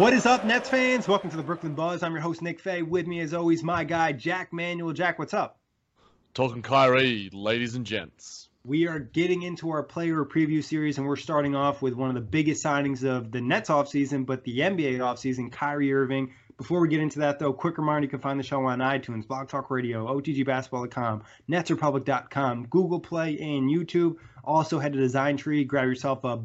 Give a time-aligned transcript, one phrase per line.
[0.00, 1.06] What is up, Nets fans?
[1.06, 2.02] Welcome to the Brooklyn Buzz.
[2.02, 2.80] I'm your host, Nick Fay.
[2.80, 4.94] With me, as always, my guy, Jack Manuel.
[4.94, 5.60] Jack, what's up?
[6.32, 8.48] Talking Kyrie, ladies and gents.
[8.64, 12.14] We are getting into our player preview series, and we're starting off with one of
[12.14, 16.32] the biggest signings of the Nets offseason, but the NBA offseason, Kyrie Irving.
[16.56, 19.28] Before we get into that, though, quick reminder you can find the show on iTunes,
[19.28, 24.16] Blog Talk Radio, OTGBasketball.com, NetsRepublic.com, Google Play, and YouTube.
[24.44, 26.40] Also, head to Design Tree, grab yourself a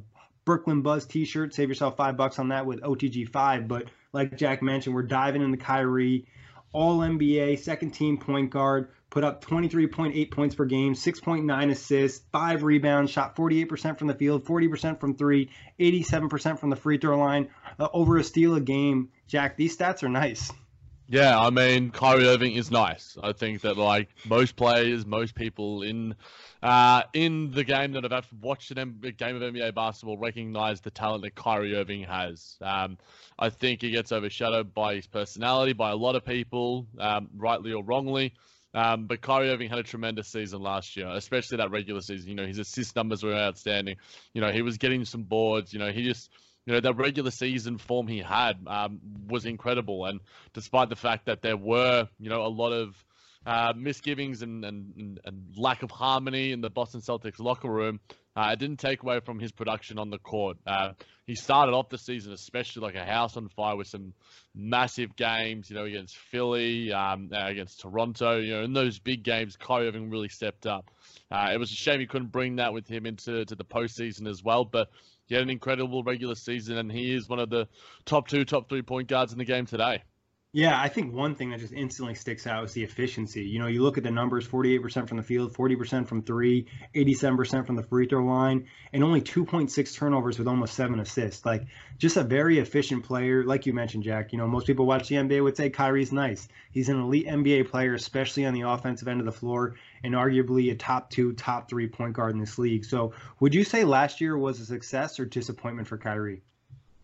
[0.45, 1.53] Brooklyn Buzz t-shirt.
[1.53, 3.67] Save yourself five bucks on that with OTG5.
[3.67, 6.28] But like Jack mentioned, we're diving into Kyrie,
[6.72, 12.63] all NBA, second team point guard, put up 23.8 points per game, 6.9 assists, five
[12.63, 17.50] rebounds, shot 48% from the field, 40% from three, 87% from the free throw line,
[17.79, 19.09] uh, over a steal a game.
[19.28, 20.51] Jack, these stats are nice.
[21.07, 23.16] Yeah, I mean, Kyrie Irving is nice.
[23.21, 26.16] I think that like most players, most people in
[26.63, 30.89] uh, in the game that have watched an a game of NBA basketball recognize the
[30.89, 32.57] talent that Kyrie Irving has.
[32.59, 32.97] Um,
[33.38, 37.72] I think he gets overshadowed by his personality by a lot of people, um, rightly
[37.72, 38.33] or wrongly.
[38.73, 42.29] Um, but Kyrie Irving had a tremendous season last year, especially that regular season.
[42.29, 43.97] You know, his assist numbers were outstanding.
[44.33, 45.72] You know, he was getting some boards.
[45.72, 46.31] You know, he just
[46.66, 50.06] you know, the regular season form he had um, was incredible.
[50.06, 50.20] And
[50.53, 52.96] despite the fact that there were, you know, a lot of
[53.46, 58.00] uh, misgivings and, and, and, lack of harmony in the Boston Celtics locker room,
[58.36, 60.58] uh, it didn't take away from his production on the court.
[60.66, 60.94] Uh,
[61.28, 64.14] he started off the season, especially like a house on fire with some
[64.56, 68.40] massive games, you know, against Philly, um, uh, against Toronto.
[68.40, 70.90] You know, in those big games, Kyrie Irving really stepped up.
[71.32, 74.28] Uh, it was a shame he couldn't bring that with him into to the postseason
[74.28, 74.90] as well, but
[75.28, 77.68] he had an incredible regular season, and he is one of the
[78.06, 80.03] top two, top three point guards in the game today.
[80.56, 83.41] Yeah, I think one thing that just instantly sticks out is the efficiency.
[83.41, 87.68] You know, you look at the numbers 48% from the field, 40% from three, 87%
[87.68, 91.46] from the free throw line, and only 2.6 turnovers with almost seven assists.
[91.46, 91.66] Like,
[91.97, 93.44] just a very efficient player.
[93.44, 96.47] Like you mentioned, Jack, you know, most people watch the NBA would say Kyrie's nice.
[96.72, 100.71] He's an elite NBA player, especially on the offensive end of the floor, and arguably
[100.71, 102.85] a top two, top three point guard in this league.
[102.85, 106.41] So, would you say last year was a success or disappointment for Kyrie?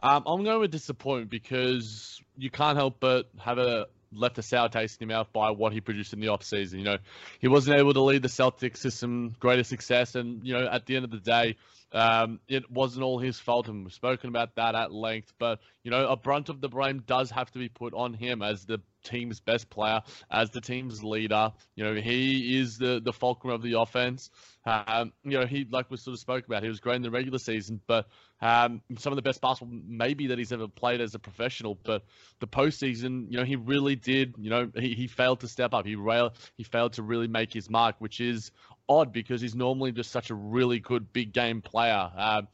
[0.03, 4.69] Um, I'm going with disappointment because you can't help but have a left a sour
[4.69, 6.79] taste in your mouth by what he produced in the offseason.
[6.79, 6.97] You know,
[7.39, 10.85] he wasn't able to lead the Celtics to some greater success, and you know, at
[10.85, 11.57] the end of the day,
[11.93, 15.33] um, it wasn't all his fault, and we've spoken about that at length.
[15.39, 18.41] But you know, a brunt of the blame does have to be put on him
[18.41, 21.51] as the team's best player, as the team's leader.
[21.75, 24.29] You know, he is the the fulcrum of the offense.
[24.65, 27.11] Um, you know, he like we sort of spoke about, he was great in the
[27.11, 28.07] regular season, but
[28.41, 31.77] um, some of the best basketball maybe that he's ever played as a professional.
[31.83, 32.03] But
[32.39, 34.35] the postseason, you know, he really did.
[34.37, 35.85] You know, he, he failed to step up.
[35.85, 38.51] He rail, he failed to really make his mark, which is
[38.87, 42.11] odd because he's normally just such a really good big game player.
[42.15, 42.47] Um,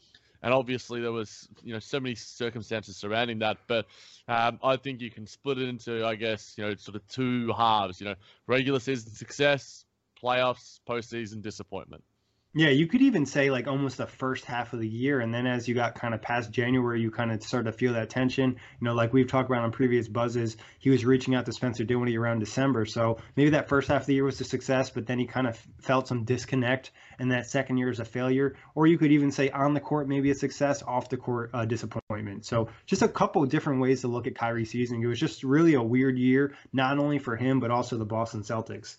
[0.43, 3.57] and obviously there was you know so many circumstances surrounding that.
[3.67, 3.85] But
[4.27, 7.51] um, I think you can split it into I guess you know sort of two
[7.53, 7.99] halves.
[7.99, 8.15] You know,
[8.47, 9.85] regular season success,
[10.21, 12.03] playoffs, postseason disappointment.
[12.57, 15.45] Yeah, you could even say like almost the first half of the year, and then
[15.45, 18.49] as you got kind of past January, you kind of start to feel that tension.
[18.49, 21.83] You know, like we've talked about on previous buzzes, he was reaching out to Spencer
[21.83, 25.05] Dinwiddie around December, so maybe that first half of the year was a success, but
[25.05, 26.89] then he kind of felt some disconnect,
[27.19, 28.55] and that second year is a failure.
[28.73, 31.65] Or you could even say on the court maybe a success, off the court uh,
[31.65, 32.47] disappointment.
[32.47, 35.03] So just a couple different ways to look at Kyrie's season.
[35.03, 38.41] It was just really a weird year, not only for him but also the Boston
[38.41, 38.97] Celtics.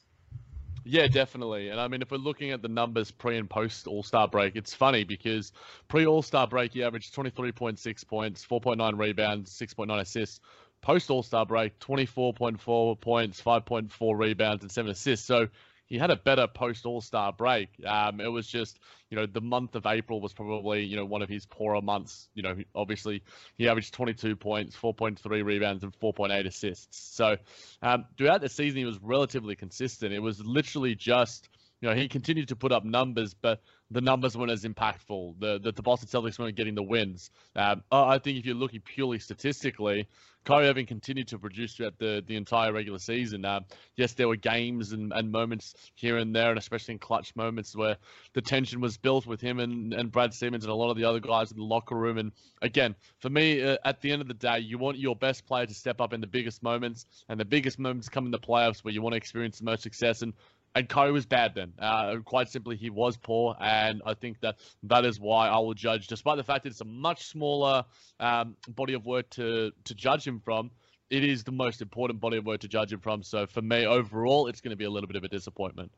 [0.90, 1.68] Yeah, definitely.
[1.68, 4.56] And I mean, if we're looking at the numbers pre and post All Star break,
[4.56, 5.52] it's funny because
[5.86, 10.40] pre All Star break, he averaged 23.6 points, 4.9 rebounds, 6.9 assists.
[10.80, 15.26] Post All Star break, 24.4 points, 5.4 rebounds, and 7 assists.
[15.26, 15.48] So
[15.88, 17.70] he had a better post All Star break.
[17.84, 18.78] Um, it was just,
[19.10, 22.28] you know, the month of April was probably, you know, one of his poorer months.
[22.34, 23.22] You know, obviously
[23.56, 27.14] he averaged 22 points, 4.3 rebounds, and 4.8 assists.
[27.14, 27.36] So
[27.82, 30.12] um, throughout the season, he was relatively consistent.
[30.12, 31.48] It was literally just,
[31.80, 35.40] you know, he continued to put up numbers, but the numbers weren't as impactful.
[35.40, 37.30] The the, the Boston Celtics weren't getting the wins.
[37.56, 40.08] Um, I think if you're looking purely statistically,
[40.44, 43.44] Kyrie Irving continued to produce throughout the, the entire regular season.
[43.44, 43.60] Uh,
[43.96, 47.76] yes, there were games and, and moments here and there, and especially in clutch moments
[47.76, 47.96] where
[48.32, 51.04] the tension was built with him and, and Brad Stevens and a lot of the
[51.04, 52.16] other guys in the locker room.
[52.16, 52.32] And
[52.62, 55.66] again, for me, uh, at the end of the day, you want your best player
[55.66, 58.78] to step up in the biggest moments, and the biggest moments come in the playoffs
[58.78, 60.22] where you want to experience the most success.
[60.22, 60.32] And
[60.78, 61.72] and Kyrie was bad then.
[61.76, 65.74] Uh, quite simply, he was poor, and I think that that is why I will
[65.74, 67.84] judge, despite the fact that it's a much smaller
[68.20, 70.70] um, body of work to to judge him from.
[71.10, 73.24] It is the most important body of work to judge him from.
[73.24, 75.90] So for me, overall, it's going to be a little bit of a disappointment.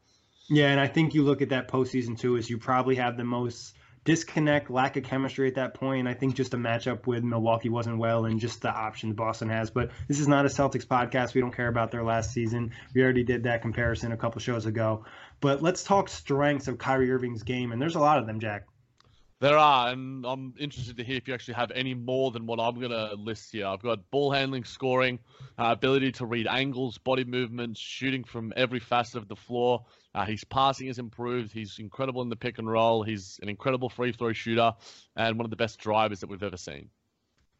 [0.48, 3.24] Yeah, and I think you look at that postseason too, as you probably have the
[3.24, 3.74] most
[4.04, 6.08] disconnect, lack of chemistry at that point.
[6.08, 9.70] I think just a matchup with Milwaukee wasn't well, and just the options Boston has.
[9.70, 11.34] But this is not a Celtics podcast.
[11.34, 12.72] We don't care about their last season.
[12.94, 15.04] We already did that comparison a couple shows ago.
[15.40, 18.66] But let's talk strengths of Kyrie Irving's game, and there's a lot of them, Jack.
[19.40, 22.60] There are, and I'm interested to hear if you actually have any more than what
[22.60, 23.66] I'm going to list here.
[23.66, 25.18] I've got ball handling, scoring,
[25.58, 29.86] uh, ability to read angles, body movements, shooting from every facet of the floor.
[30.14, 31.52] Uh, his passing has improved.
[31.52, 33.02] He's incredible in the pick and roll.
[33.02, 34.74] He's an incredible free throw shooter
[35.16, 36.90] and one of the best drivers that we've ever seen.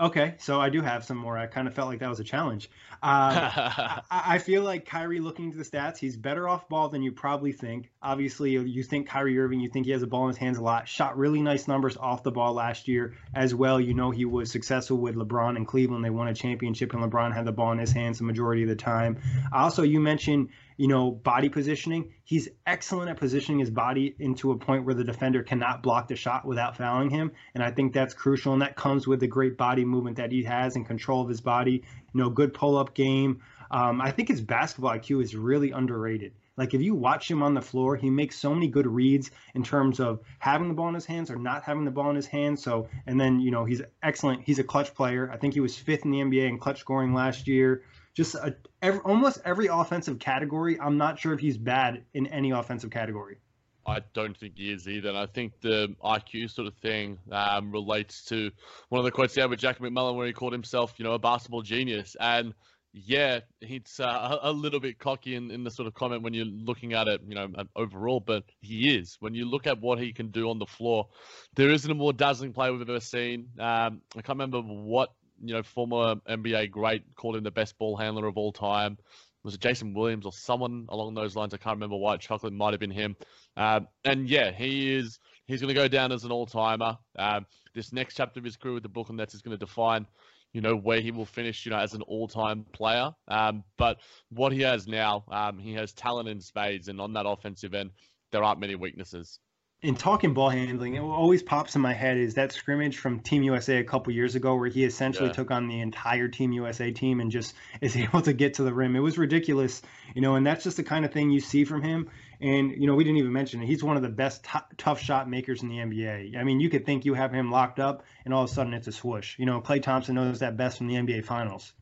[0.00, 1.36] Okay, so I do have some more.
[1.36, 2.70] I kind of felt like that was a challenge.
[3.02, 7.02] Uh, I, I, feel like Kyrie, looking to the stats, he's better off ball than
[7.02, 7.90] you probably think.
[8.00, 10.62] Obviously, you think Kyrie Irving, you think he has a ball in his hands a
[10.62, 10.88] lot.
[10.88, 13.78] Shot really nice numbers off the ball last year as well.
[13.78, 16.02] You know, he was successful with LeBron in Cleveland.
[16.02, 18.70] They won a championship, and LeBron had the ball in his hands the majority of
[18.70, 19.18] the time.
[19.52, 20.48] Also, you mentioned
[20.80, 22.10] you know, body positioning.
[22.24, 26.16] He's excellent at positioning his body into a point where the defender cannot block the
[26.16, 27.32] shot without fouling him.
[27.54, 28.54] And I think that's crucial.
[28.54, 31.42] And that comes with the great body movement that he has and control of his
[31.42, 31.84] body.
[32.14, 33.42] You know, good pull up game.
[33.70, 36.32] Um, I think his basketball IQ is really underrated.
[36.56, 39.62] Like if you watch him on the floor, he makes so many good reads in
[39.62, 42.26] terms of having the ball in his hands or not having the ball in his
[42.26, 42.62] hands.
[42.62, 44.44] So, and then you know he's excellent.
[44.46, 45.30] He's a clutch player.
[45.30, 47.82] I think he was fifth in the NBA in clutch scoring last year
[48.20, 50.78] just a, every, almost every offensive category.
[50.78, 53.38] I'm not sure if he's bad in any offensive category.
[53.86, 55.08] I don't think he is either.
[55.08, 58.50] And I think the IQ sort of thing um, relates to
[58.90, 61.12] one of the quotes he had with Jack McMullen where he called himself, you know,
[61.12, 62.14] a basketball genius.
[62.20, 62.52] And
[62.92, 66.44] yeah, he's uh, a little bit cocky in, in the sort of comment when you're
[66.44, 69.16] looking at it, you know, overall, but he is.
[69.20, 71.08] When you look at what he can do on the floor,
[71.56, 73.48] there isn't a more dazzling player we've ever seen.
[73.58, 77.96] Um, I can't remember what you know, former NBA great, called him the best ball
[77.96, 78.98] handler of all time.
[79.42, 81.54] Was it Jason Williams or someone along those lines?
[81.54, 81.96] I can't remember.
[81.96, 83.16] White chocolate might have been him.
[83.56, 85.18] Um, and yeah, he is.
[85.46, 86.98] He's going to go down as an all-timer.
[87.18, 90.06] Um, this next chapter of his career with the Brooklyn Nets is going to define,
[90.52, 93.10] you know, where he will finish, you know, as an all-time player.
[93.28, 93.98] Um, but
[94.28, 97.90] what he has now, um, he has talent in spades, and on that offensive end,
[98.30, 99.40] there aren't many weaknesses
[99.82, 103.42] in talking ball handling, it always pops in my head is that scrimmage from Team
[103.44, 105.32] USA a couple years ago where he essentially yeah.
[105.32, 108.74] took on the entire Team USA team and just is able to get to the
[108.74, 108.94] rim.
[108.94, 109.80] It was ridiculous,
[110.14, 112.10] you know, and that's just the kind of thing you see from him.
[112.42, 113.66] And, you know, we didn't even mention it.
[113.66, 116.36] He's one of the best t- tough shot makers in the NBA.
[116.36, 118.74] I mean, you could think you have him locked up and all of a sudden
[118.74, 119.38] it's a swoosh.
[119.38, 121.72] You know, Klay Thompson knows that best from the NBA Finals.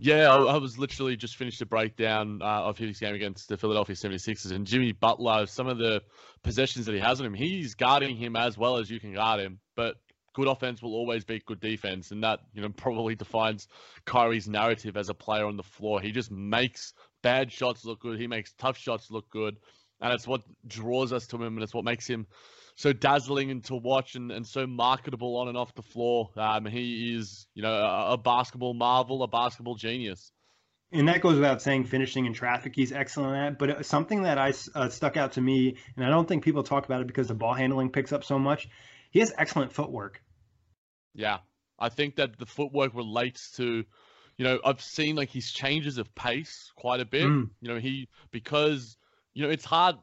[0.00, 3.56] Yeah, I, I, was literally just finished a breakdown uh, of his game against the
[3.56, 6.02] Philadelphia 76ers, and Jimmy Butler, some of the
[6.44, 9.40] possessions that he has on him, he's guarding him as well as you can guard
[9.40, 9.58] him.
[9.74, 9.96] But
[10.34, 13.66] good offense will always beat good defense, and that you know probably defines
[14.04, 16.00] Kyrie's narrative as a player on the floor.
[16.00, 18.20] He just makes bad shots look good.
[18.20, 19.56] He makes tough shots look good,
[20.00, 22.28] and it's what draws us to him, and it's what makes him
[22.78, 26.30] so dazzling and to watch and, and so marketable on and off the floor.
[26.36, 30.30] Um, he is, you know, a, a basketball marvel, a basketball genius.
[30.92, 33.58] And that goes without saying, finishing in traffic, he's excellent at.
[33.58, 36.62] But uh, something that I uh, stuck out to me, and I don't think people
[36.62, 38.68] talk about it because the ball handling picks up so much.
[39.10, 40.22] He has excellent footwork.
[41.14, 41.38] Yeah,
[41.80, 43.84] I think that the footwork relates to,
[44.36, 47.24] you know, I've seen like his changes of pace quite a bit.
[47.24, 47.50] Mm.
[47.60, 48.96] You know, he because
[49.38, 49.94] you know it's hard.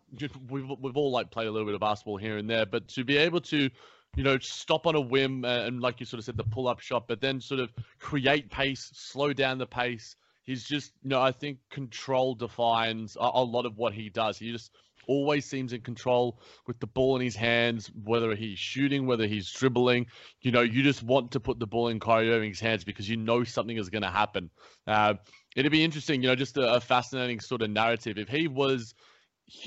[0.49, 3.03] We've we've all like played a little bit of basketball here and there, but to
[3.03, 3.69] be able to
[4.15, 6.79] you know, stop on a whim and, like you sort of said, the pull up
[6.79, 10.15] shot, but then sort of create pace, slow down the pace.
[10.45, 14.37] He's just, you know, I think control defines a, a, lot of what he does.
[14.37, 14.71] He just
[15.05, 19.51] always seems in control with the ball in his hands, whether he's shooting, whether he's
[19.51, 20.05] dribbling.
[20.39, 23.17] You know, you just want to put the ball in Kyrie Irving's hands because you
[23.17, 24.49] know something is going to happen.
[24.87, 25.15] Uh,
[25.57, 28.17] it'd be interesting, you know, just a, a fascinating sort of narrative.
[28.17, 28.93] If he was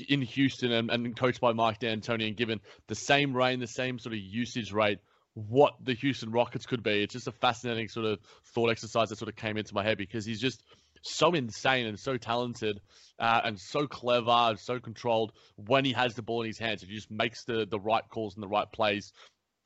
[0.07, 3.99] in Houston and, and coached by Mike D'Antoni and given the same reign, the same
[3.99, 4.99] sort of usage rate,
[5.33, 7.03] what the Houston Rockets could be.
[7.03, 8.19] It's just a fascinating sort of
[8.53, 10.63] thought exercise that sort of came into my head because he's just
[11.01, 12.81] so insane and so talented
[13.19, 16.81] uh, and so clever and so controlled when he has the ball in his hands.
[16.81, 19.13] He just makes the, the right calls and the right plays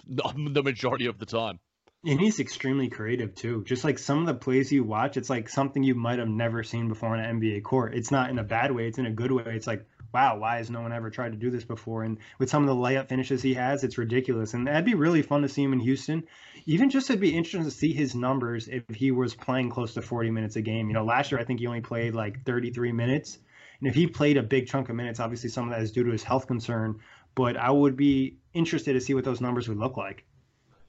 [0.05, 1.59] the majority of the time.
[2.05, 3.63] And he's extremely creative too.
[3.63, 6.61] Just like some of the plays you watch, it's like something you might have never
[6.61, 7.95] seen before in an NBA court.
[7.95, 9.43] It's not in a bad way, it's in a good way.
[9.47, 12.03] It's like, wow, why has no one ever tried to do this before?
[12.03, 14.53] And with some of the layup finishes he has, it's ridiculous.
[14.53, 16.23] And that'd be really fun to see him in Houston.
[16.65, 20.01] Even just to be interesting to see his numbers if he was playing close to
[20.01, 20.89] 40 minutes a game.
[20.89, 23.39] You know, last year I think he only played like 33 minutes.
[23.79, 26.03] And if he played a big chunk of minutes, obviously some of that is due
[26.03, 26.99] to his health concern.
[27.33, 30.25] But I would be interested to see what those numbers would look like.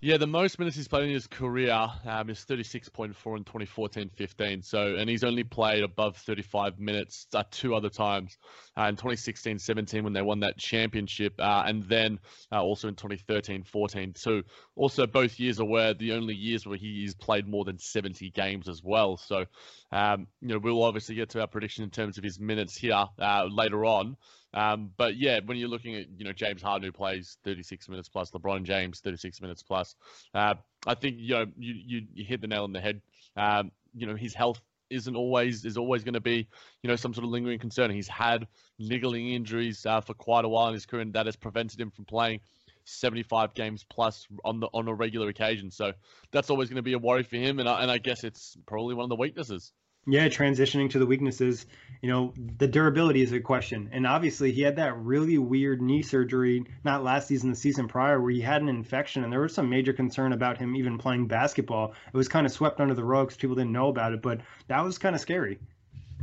[0.05, 1.73] Yeah, the most minutes he's played in his career
[2.05, 4.63] um, is 36.4 in 2014-15.
[4.63, 8.37] So, and he's only played above 35 minutes uh, two other times,
[8.77, 12.19] uh, in 2016-17 when they won that championship, uh, and then
[12.53, 14.43] uh, also in 2013-14 too.
[14.77, 18.69] Also, both years are where the only years where he's played more than 70 games
[18.69, 19.17] as well.
[19.17, 19.47] So,
[19.91, 23.07] um, you know, we'll obviously get to our prediction in terms of his minutes here
[23.19, 24.19] uh, later on.
[24.55, 28.09] Um, but yeah, when you're looking at you know James Harden who plays 36 minutes
[28.09, 29.97] plus, LeBron James 36 minutes plus,
[30.35, 30.55] uh,
[30.87, 33.03] I think you know you, you, you hit the nail on the head.
[33.37, 36.47] Um, you know his health isn't always is always going to be
[36.83, 37.91] you know some sort of lingering concern.
[37.91, 38.47] He's had
[38.79, 41.91] niggling injuries uh, for quite a while in his career, and that has prevented him
[41.91, 42.41] from playing
[42.85, 45.71] 75 games plus on the on a regular occasion.
[45.71, 45.93] So
[46.31, 48.57] that's always going to be a worry for him, and I, and I guess it's
[48.67, 49.73] probably one of the weaknesses.
[50.07, 51.67] Yeah, transitioning to the weaknesses,
[52.03, 53.89] you know, the durability is a question.
[53.93, 58.21] And obviously, he had that really weird knee surgery, not last season, the season prior,
[58.21, 59.25] where he had an infection.
[59.25, 61.95] And there was some major concern about him even playing basketball.
[62.13, 64.41] It was kind of swept under the rug because people didn't know about it, but
[64.69, 65.59] that was kind of scary.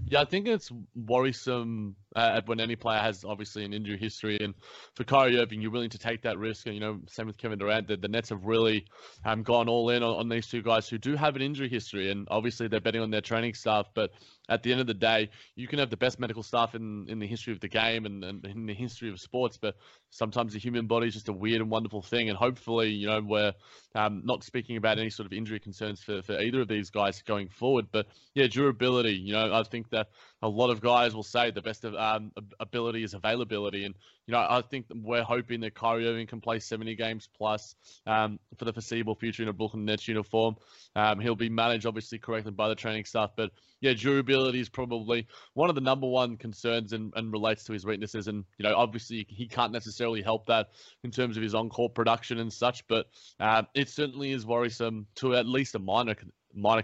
[0.07, 4.53] Yeah, I think it's worrisome uh, when any player has obviously an injury history, and
[4.95, 6.65] for Kyrie Irving, you're willing to take that risk.
[6.65, 7.87] And you know, same with Kevin Durant.
[7.87, 8.85] The, the Nets have really
[9.25, 12.11] um, gone all in on, on, these two guys who do have an injury history,
[12.11, 13.87] and obviously they're betting on their training staff.
[13.93, 14.11] But
[14.49, 17.19] at the end of the day, you can have the best medical staff in, in
[17.19, 19.75] the history of the game and, and in the history of sports, but
[20.09, 22.29] sometimes the human body is just a weird and wonderful thing.
[22.29, 23.53] And hopefully, you know, we're
[23.95, 27.21] um, not speaking about any sort of injury concerns for, for either of these guys
[27.21, 27.87] going forward.
[27.91, 29.13] But yeah, durability.
[29.13, 30.07] You know, I think that
[30.41, 33.95] a lot of guys will say the best of um, ability is availability, and
[34.25, 37.75] you know I think we're hoping that Kyrie Irving can play 70 games plus
[38.07, 40.55] um, for the foreseeable future in a Brooklyn Nets uniform.
[40.95, 45.27] Um, he'll be managed obviously correctly by the training staff, but yeah, durability is probably
[45.53, 48.27] one of the number one concerns and, and relates to his weaknesses.
[48.27, 50.69] And you know obviously he can't necessarily help that
[51.03, 53.07] in terms of his on-court production and such, but
[53.39, 56.15] uh, it certainly is worrisome to at least a minor
[56.53, 56.83] minor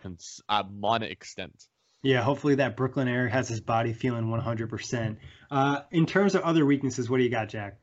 [0.50, 1.68] uh, minor extent.
[2.08, 5.18] Yeah, hopefully that Brooklyn air has his body feeling 100%.
[5.52, 7.76] Uh, in terms of other weaknesses, what do you got, Jack?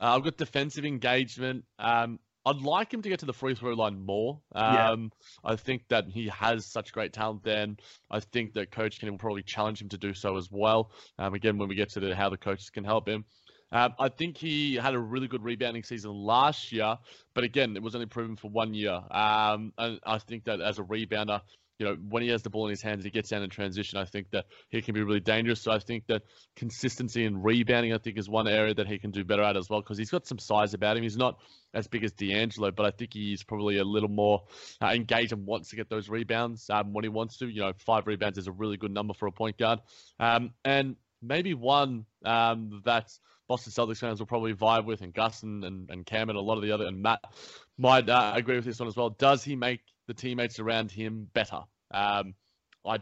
[0.00, 1.64] Uh, I've got defensive engagement.
[1.78, 4.40] Um, I'd like him to get to the free throw line more.
[4.52, 5.12] Um,
[5.44, 5.52] yeah.
[5.52, 7.76] I think that he has such great talent then.
[8.10, 10.90] I think that Coach can probably challenge him to do so as well.
[11.16, 13.24] Um, again, when we get to the, how the coaches can help him.
[13.70, 16.96] Um, I think he had a really good rebounding season last year,
[17.32, 19.00] but again, it was only proven for one year.
[19.08, 21.42] Um, and I think that as a rebounder,
[21.78, 23.98] you know, when he has the ball in his hands, he gets down in transition.
[23.98, 25.60] I think that he can be really dangerous.
[25.60, 26.22] So I think that
[26.56, 29.70] consistency and rebounding, I think, is one area that he can do better at as
[29.70, 31.04] well because he's got some size about him.
[31.04, 31.40] He's not
[31.74, 34.42] as big as D'Angelo, but I think he's probably a little more
[34.82, 37.46] uh, engaged and wants to get those rebounds um, when he wants to.
[37.46, 39.80] You know, five rebounds is a really good number for a point guard.
[40.18, 43.12] Um, and maybe one um, that
[43.46, 46.40] Boston Celtics fans will probably vibe with, and Gus and, and, and Cam and a
[46.40, 47.20] lot of the other, and Matt
[47.78, 49.10] might uh, agree with this one as well.
[49.10, 51.60] Does he make the teammates around him better.
[51.92, 52.34] Um,
[52.84, 52.98] I,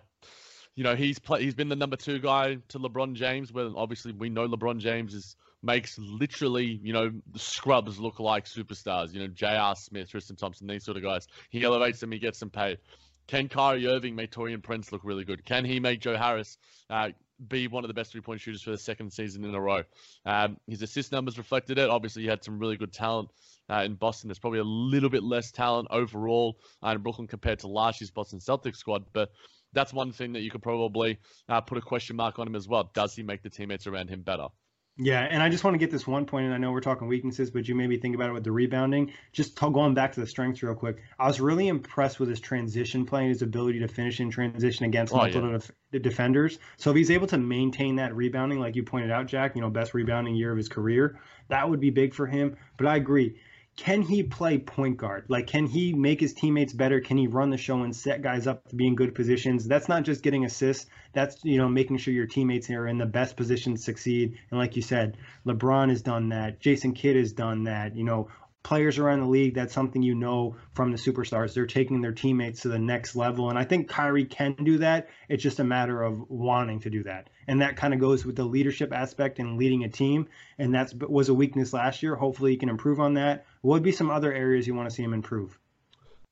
[0.74, 3.50] you know, he's play, he's been the number two guy to LeBron James.
[3.50, 8.44] Where obviously we know LeBron James is makes literally, you know, the scrubs look like
[8.44, 9.14] superstars.
[9.14, 9.74] You know, J.R.
[9.74, 11.26] Smith, Tristan Thompson, these sort of guys.
[11.48, 12.78] He elevates them, he gets them paid.
[13.26, 15.44] can Kyrie Irving make Taurean Prince look really good?
[15.44, 16.58] Can he make Joe Harris
[16.90, 17.08] uh,
[17.48, 19.82] be one of the best three point shooters for the second season in a row?
[20.24, 21.90] Um, his assist numbers reflected it.
[21.90, 23.30] Obviously, he had some really good talent
[23.70, 24.28] uh, in Boston.
[24.28, 28.10] There's probably a little bit less talent overall uh, in Brooklyn compared to last year's
[28.10, 29.30] Boston Celtics squad, but
[29.72, 32.68] that's one thing that you could probably uh, put a question mark on him as
[32.68, 32.90] well.
[32.94, 34.48] Does he make the teammates around him better?
[34.98, 37.06] Yeah, and I just want to get this one point, and I know we're talking
[37.06, 39.12] weaknesses, but you made me think about it with the rebounding.
[39.32, 43.04] Just going back to the strengths real quick, I was really impressed with his transition
[43.04, 45.58] play and his ability to finish in transition against oh, multiple yeah.
[45.92, 46.58] def- defenders.
[46.78, 49.68] So if he's able to maintain that rebounding, like you pointed out, Jack, you know,
[49.68, 52.56] best rebounding year of his career, that would be big for him.
[52.78, 53.36] But I agree
[53.76, 55.26] can he play point guard?
[55.28, 57.00] Like, can he make his teammates better?
[57.00, 59.68] Can he run the show and set guys up to be in good positions?
[59.68, 60.86] That's not just getting assists.
[61.12, 64.38] That's you know making sure your teammates are in the best position to succeed.
[64.50, 66.60] And like you said, LeBron has done that.
[66.60, 67.96] Jason Kidd has done that.
[67.96, 68.28] You know,
[68.66, 71.54] players around the league, that's something you know from the superstars.
[71.54, 73.48] They're taking their teammates to the next level.
[73.48, 75.08] And I think Kyrie can do that.
[75.28, 77.30] It's just a matter of wanting to do that.
[77.46, 80.26] And that kind of goes with the leadership aspect and leading a team.
[80.58, 82.16] And that was a weakness last year.
[82.16, 83.46] Hopefully he can improve on that.
[83.66, 85.58] What would be some other areas you want to see him improve?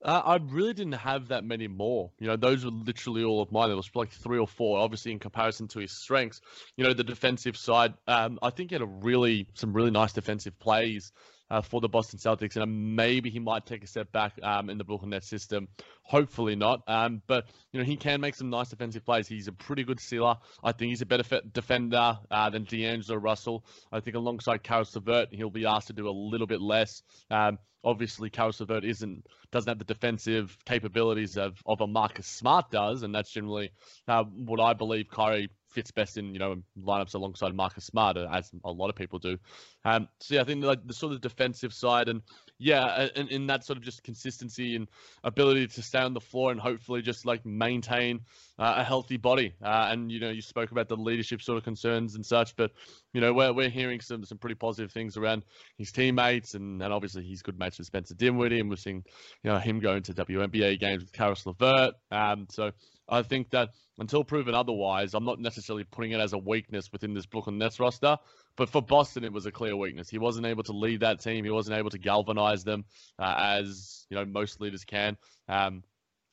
[0.01, 2.13] Uh, I really didn't have that many more.
[2.21, 3.71] You know, those were literally all of mine.
[3.71, 6.41] There was like three or four, obviously in comparison to his strengths.
[6.77, 7.95] You know, the defensive side.
[8.07, 11.11] Um, I think he had a really some really nice defensive plays
[11.51, 14.79] uh, for the Boston Celtics, and maybe he might take a step back um, in
[14.79, 15.69] the Brooklyn Nets system.
[16.03, 16.83] Hopefully not.
[16.87, 19.29] Um, but you know he can make some nice defensive plays.
[19.29, 20.37] He's a pretty good sealer.
[20.63, 23.65] I think he's a better defender uh, than D'Angelo Russell.
[23.93, 27.03] I think alongside Caris LeVert, he'll be asked to do a little bit less.
[27.31, 32.71] Um, obviously, Caris LeVert isn't doesn't have the defensive capabilities of, of a Marcus Smart
[32.71, 33.71] does, and that's generally
[34.09, 38.51] uh, what I believe Kyrie fits best in you know lineups alongside Marcus Smart, as
[38.65, 39.37] a lot of people do.
[39.85, 42.23] Um, so yeah, I think like the sort of defensive side and
[42.59, 44.89] yeah, and in that sort of just consistency and
[45.25, 48.21] ability to stay on the floor and hopefully just like maintain
[48.59, 49.55] uh, a healthy body.
[49.63, 52.71] Uh, and you know, you spoke about the leadership sort of concerns and such, but
[53.13, 55.45] you know, we're we're hearing some some pretty positive things around
[55.79, 59.05] his teammates and and obviously he's good mates with Spencer Dinwiddie, and we're seeing
[59.43, 61.95] you know him going to WNBA games with Caris LeVert.
[62.13, 62.71] Um, so
[63.09, 67.15] I think that until proven otherwise, I'm not necessarily putting it as a weakness within
[67.15, 68.17] this Brooklyn Nets roster.
[68.57, 70.09] But for Boston, it was a clear weakness.
[70.09, 71.45] He wasn't able to lead that team.
[71.45, 72.85] He wasn't able to galvanize them
[73.19, 75.17] uh, as you know most leaders can.
[75.49, 75.83] Um,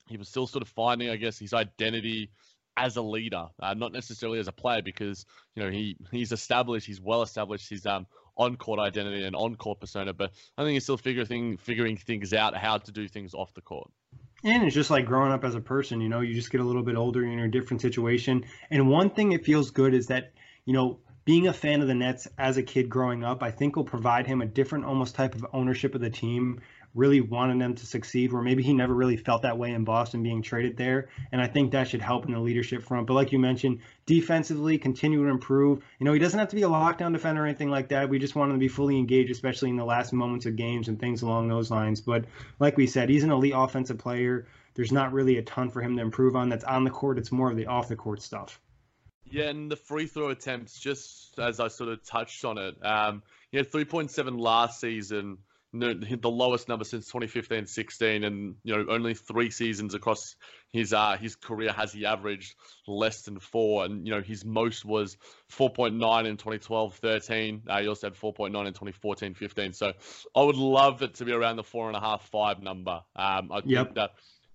[0.07, 2.31] he was still sort of finding, I guess, his identity
[2.77, 6.85] as a leader, uh, not necessarily as a player, because you know he he's established,
[6.85, 8.05] he's well established his um
[8.37, 10.13] on court identity and on court persona.
[10.13, 13.61] But I think he's still figuring figuring things out how to do things off the
[13.61, 13.89] court.
[14.43, 16.63] And it's just like growing up as a person, you know, you just get a
[16.63, 18.43] little bit older, you're in a different situation.
[18.71, 20.33] And one thing it feels good is that,
[20.65, 20.99] you know,
[21.31, 24.27] being a fan of the Nets as a kid growing up, I think will provide
[24.27, 26.59] him a different almost type of ownership of the team
[26.93, 30.23] really wanting them to succeed, where maybe he never really felt that way in Boston
[30.23, 31.07] being traded there.
[31.31, 33.07] And I think that should help in the leadership front.
[33.07, 35.81] But like you mentioned, defensively, continue to improve.
[35.99, 38.09] You know, he doesn't have to be a lockdown defender or anything like that.
[38.09, 40.89] We just want him to be fully engaged, especially in the last moments of games
[40.89, 42.01] and things along those lines.
[42.01, 42.25] But
[42.59, 44.47] like we said, he's an elite offensive player.
[44.73, 47.19] There's not really a ton for him to improve on that's on the court.
[47.19, 48.59] It's more of the off the court stuff.
[49.29, 53.23] Yeah, and the free throw attempts, just as I sort of touched on it, um,
[53.51, 55.37] he had 3.7 last season
[55.73, 60.35] the lowest number since 2015-16, and you know only three seasons across
[60.73, 62.55] his uh his career has he averaged
[62.87, 65.17] less than four, and you know his most was
[65.51, 67.61] 4.9 in 2012-13.
[67.67, 69.75] Uh, he also had 4.9 in 2014-15.
[69.75, 69.93] So
[70.35, 73.01] I would love it to be around the four and a half five number.
[73.15, 73.85] Um, I yep.
[73.85, 74.11] think that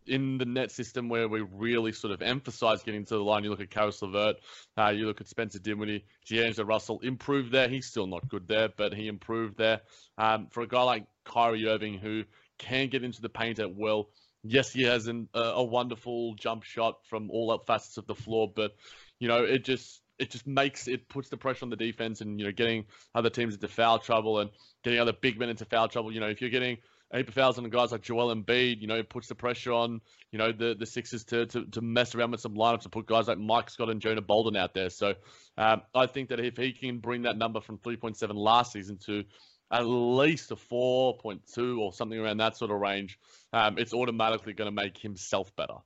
[0.08, 3.44] in the net system where we really sort of emphasize getting to the line.
[3.44, 4.36] You look at Caris LeVert,
[4.76, 7.68] uh, you look at Spencer Dinwiddie, D'Angelo Russell improved there.
[7.68, 9.80] He's still not good there, but he improved there.
[10.18, 12.24] Um, for a guy like Kyrie Irving who
[12.58, 14.10] can get into the paint at will,
[14.42, 18.14] yes, he has an, a, a wonderful jump shot from all up facets of the
[18.14, 18.72] floor, but
[19.18, 22.38] you know it just it just makes it puts the pressure on the defense and
[22.38, 24.50] you know getting other teams into foul trouble and
[24.82, 26.12] getting other big men into foul trouble.
[26.12, 26.78] You know if you're getting
[27.12, 30.00] eight fouls on guys like Joel Embiid, you know, puts the pressure on,
[30.32, 33.06] you know, the, the Sixers to, to, to mess around with some lineups and put
[33.06, 34.90] guys like Mike Scott and Jonah Bolden out there.
[34.90, 35.14] So
[35.56, 39.24] um, I think that if he can bring that number from 3.7 last season to
[39.70, 43.18] at least a 4.2 or something around that sort of range,
[43.52, 45.76] um, it's automatically going to make himself better.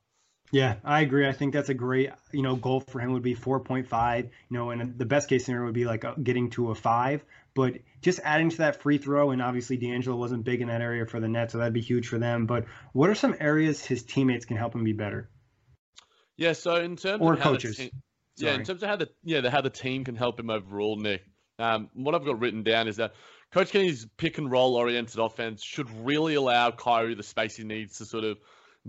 [0.51, 1.27] Yeah, I agree.
[1.27, 4.69] I think that's a great, you know, goal for him would be 4.5, you know,
[4.71, 7.23] and the best case scenario would be like getting to a five.
[7.53, 11.05] But just adding to that free throw, and obviously D'Angelo wasn't big in that area
[11.05, 12.45] for the Nets, so that'd be huge for them.
[12.45, 15.29] But what are some areas his teammates can help him be better?
[16.35, 17.91] Yeah, so in terms or of coaches, te-
[18.37, 20.97] yeah, in terms of how the yeah the, how the team can help him overall,
[20.97, 21.23] Nick.
[21.59, 23.13] Um, what I've got written down is that
[23.51, 27.97] Coach Kenny's pick and roll oriented offense should really allow Kyrie the space he needs
[27.99, 28.37] to sort of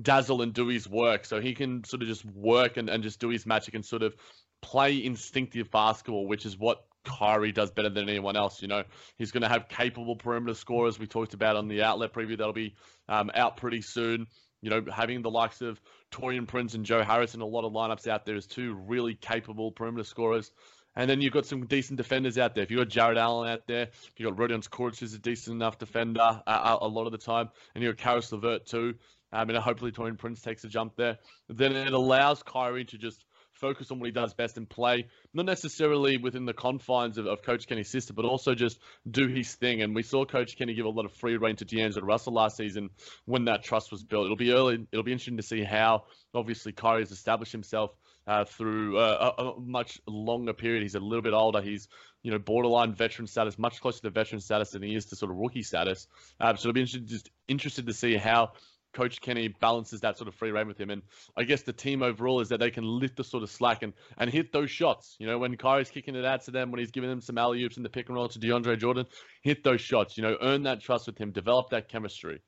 [0.01, 1.25] dazzle and do his work.
[1.25, 4.03] So he can sort of just work and, and just do his magic and sort
[4.03, 4.15] of
[4.61, 8.63] play instinctive basketball, which is what Kyrie does better than anyone else.
[8.63, 8.85] You know,
[9.19, 10.99] he's going to have capable perimeter scorers.
[10.99, 12.75] We talked about on the outlet preview that'll be
[13.09, 14.27] um, out pretty soon.
[14.61, 15.81] You know, having the likes of
[16.13, 19.15] Taurean Prince and Joe Harris in a lot of lineups out there is two really
[19.17, 20.53] capable perimeter scorers.
[20.95, 22.63] And then you've got some decent defenders out there.
[22.63, 25.79] If you've got Jarrett Allen out there, you've got Rodion Kurucs, who's a decent enough
[25.79, 28.95] defender uh, a lot of the time, and you've got Caris LeVert too.
[29.33, 31.19] Um, and hopefully Taurean Prince takes a jump there.
[31.49, 35.47] Then it allows Kyrie to just focus on what he does best and play, not
[35.47, 39.83] necessarily within the confines of, of Coach Kenny's system, but also just do his thing.
[39.83, 42.57] And we saw Coach Kenny give a lot of free reign to D'Angelo Russell last
[42.57, 42.91] season
[43.25, 44.25] when that trust was built.
[44.25, 44.87] It'll be early.
[44.91, 47.93] It'll be interesting to see how obviously Kyrie has established himself
[48.27, 50.83] uh, through uh, a, a, much longer period.
[50.83, 51.61] He's a little bit older.
[51.61, 51.89] He's
[52.23, 55.31] you know borderline veteran status, much closer to veteran status than he is to sort
[55.31, 56.07] of rookie status.
[56.41, 58.53] Uh, so it'll be just interested to see how
[58.93, 60.91] Coach Kenny balances that sort of free reign with him.
[60.91, 61.03] And
[61.37, 63.93] I guess the team overall is that they can lift the sort of slack and,
[64.19, 65.17] and hit those shots.
[65.19, 67.63] You know, when Kyrie's kicking it out to them, when he's giving them some alley
[67.65, 69.07] oops in the pick and roll to DeAndre Jordan,
[69.43, 70.17] hit those shots.
[70.17, 72.41] You know, earn that trust with him, develop that chemistry.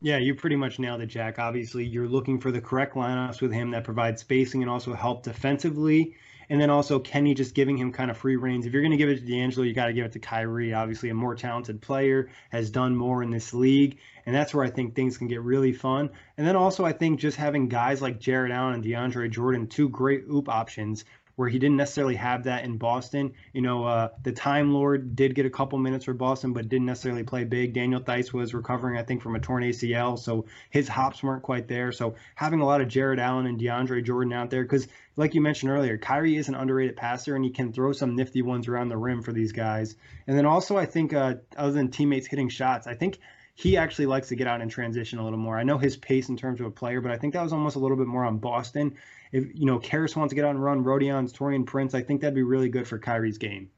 [0.00, 1.40] Yeah, you pretty much nailed it, Jack.
[1.40, 5.24] Obviously, you're looking for the correct lineups with him that provide spacing and also help
[5.24, 6.14] defensively.
[6.48, 8.64] And then also Kenny just giving him kind of free reigns.
[8.64, 10.72] If you're going to give it to D'Angelo, you got to give it to Kyrie.
[10.72, 13.98] Obviously, a more talented player has done more in this league.
[14.24, 16.10] And that's where I think things can get really fun.
[16.36, 19.88] And then also, I think just having guys like Jarrett Allen and DeAndre Jordan, two
[19.88, 21.04] great oop options
[21.38, 23.32] where he didn't necessarily have that in Boston.
[23.52, 26.86] You know, uh, the Time Lord did get a couple minutes for Boston, but didn't
[26.86, 27.74] necessarily play big.
[27.74, 31.68] Daniel Theis was recovering, I think, from a torn ACL, so his hops weren't quite
[31.68, 31.92] there.
[31.92, 35.40] So having a lot of Jarrett Allen and DeAndre Jordan out there, because like you
[35.40, 38.88] mentioned earlier, Kyrie is an underrated passer, and he can throw some nifty ones around
[38.88, 39.94] the rim for these guys.
[40.26, 43.20] And then also, I think, uh, other than teammates hitting shots, I think
[43.54, 45.56] he actually likes to get out and transition a little more.
[45.56, 47.76] I know his pace in terms of a player, but I think that was almost
[47.76, 48.96] a little bit more on Boston
[49.32, 52.20] if you know Caris wants to get out and run Rodion's Taurean Prince, I think
[52.20, 53.70] that'd be really good for Kyrie's game.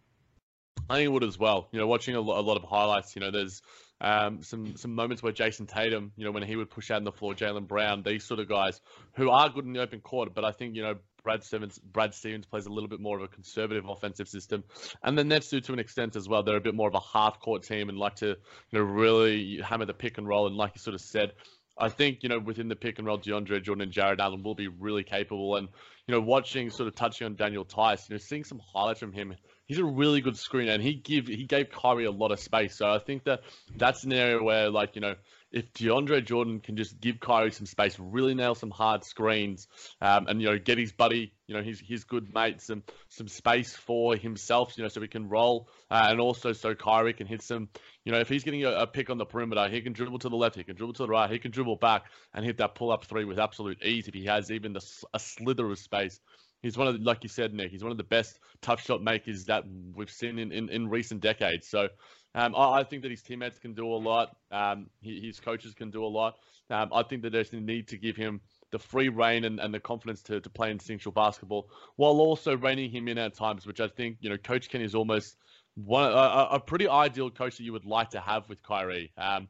[0.88, 1.68] I think it would as well.
[1.72, 3.62] You know, watching a lot, a lot of highlights, you know, there's
[4.00, 7.04] um, some some moments where Jayson Tatum, you know, when he would push out on
[7.04, 8.80] the floor, Jaylen Brown, these sort of guys
[9.14, 12.14] who are good in the open court, but I think you know Brad Stevens Brad
[12.14, 14.64] Stevens plays a little bit more of a conservative offensive system,
[15.02, 16.42] and the Nets do to an extent as well.
[16.42, 19.60] They're a bit more of a half court team and like to you know really
[19.60, 21.32] hammer the pick and roll, and like you sort of said,
[21.80, 24.54] I think, you know, within the pick and roll, DeAndre Jordan and Jarrett Allen will
[24.54, 25.56] be really capable.
[25.56, 25.68] And,
[26.06, 29.12] you know, watching sort of touching on Daniel Theis, you know, seeing some highlights from
[29.12, 29.34] him,
[29.70, 32.74] he's a really good screener and he give he gave Kyrie a lot of space.
[32.74, 33.42] So I think that
[33.76, 35.14] that's an area where, like, you know,
[35.52, 39.68] if DeAndre Jordan can just give Kyrie some space, really nail some hard screens,
[40.00, 43.28] um, and you know get his buddy, you know his his good mate some some
[43.28, 47.28] space for himself, you know, so he can roll, uh, and also so Kyrie can
[47.28, 47.68] hit some,
[48.04, 50.28] you know, if he's getting a, a, pick on the perimeter, he can dribble to
[50.28, 52.74] the left, he can dribble to the right, he can dribble back and hit that
[52.74, 56.18] pull up three with absolute ease if he has even the, a slither of space.
[56.62, 57.70] He's one of the, like you said, Nick.
[57.70, 61.20] He's one of the best tough shot makers that we've seen in, in, in recent
[61.20, 61.68] decades.
[61.68, 61.88] So
[62.34, 64.36] um, I, I, think that his teammates can do a lot.
[64.50, 66.36] Um, he, his coaches can do a lot.
[66.68, 69.74] Um, I think that there's a need to give him the free reign and, and
[69.74, 73.80] the confidence to, to play instinctual basketball while also reining him in at times, which
[73.80, 75.36] I think, you know, Coach Kenny is almost
[75.74, 79.12] one a, a pretty ideal coach that you would like to have with Kyrie.
[79.16, 79.48] Um,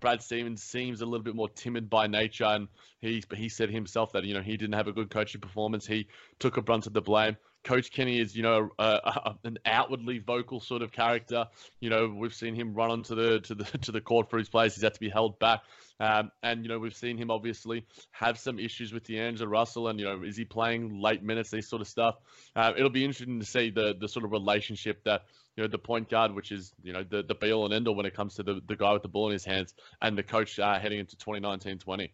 [0.00, 2.68] Brad Stevens seems a little bit more timid by nature, and
[3.00, 5.86] he he said himself that you know he didn't have a good coaching performance.
[5.86, 6.06] He
[6.38, 7.36] took a brunt of the blame.
[7.64, 11.46] Coach Kenny is, you know, an outwardly vocal sort of character.
[11.80, 14.48] You know, we've seen him run onto the to the to the court for his
[14.48, 14.74] players.
[14.74, 15.60] He's had to be held back,
[16.00, 19.98] um, and you know we've seen him obviously have some issues with D'Angelo Russell, and
[19.98, 22.16] you know, is he playing late minutes, these sort of stuff.
[22.56, 25.22] Uh, it'll be interesting to see the the sort of relationship that
[25.56, 27.88] you know the point guard, which is you know the the be all and end
[27.88, 30.16] all when it comes to the the guy with the ball in his hands, and
[30.16, 32.10] the coach uh, heading into 2019-20.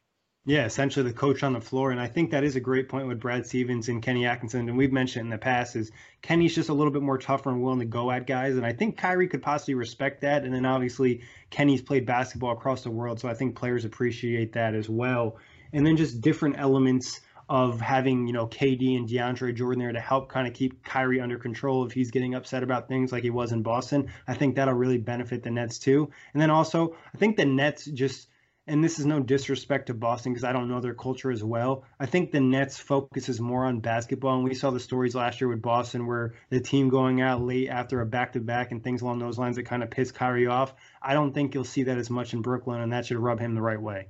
[0.46, 1.90] Yeah, essentially the coach on the floor.
[1.90, 4.68] And I think that is a great point with Brad Stevens and Kenny Atkinson.
[4.68, 7.62] And we've mentioned in the past is Kenny's just a little bit more tougher and
[7.62, 8.56] willing to go at guys.
[8.56, 10.44] And I think Kyrie could possibly respect that.
[10.44, 13.20] And then obviously Kenny's played basketball across the world.
[13.20, 15.38] So I think players appreciate that as well.
[15.72, 20.00] And then just different elements of having, you know, KD and DeAndre Jordan there to
[20.00, 23.30] help kind of keep Kyrie under control if he's getting upset about things like he
[23.30, 24.10] was in Boston.
[24.28, 26.10] I think that'll really benefit the Nets too.
[26.34, 28.28] And then also, I think the Nets just
[28.66, 31.84] and this is no disrespect to Boston because I don't know their culture as well.
[32.00, 35.48] I think the Nets focuses more on basketball, and we saw the stories last year
[35.48, 39.38] with Boston where the team going out late after a back-to-back and things along those
[39.38, 40.72] lines that kind of piss Kyrie off.
[41.02, 43.54] I don't think you'll see that as much in Brooklyn, and that should rub him
[43.54, 44.08] the right way.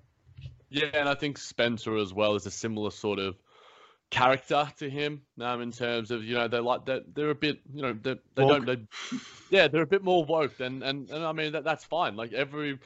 [0.71, 3.37] Yeah, and I think Spencer as well is a similar sort of
[4.11, 7.59] character to him um, in terms of you know they like that they're a bit
[7.73, 8.79] you know they, they don't they,
[9.51, 12.33] yeah they're a bit more woke and and, and I mean that that's fine like
[12.33, 12.79] every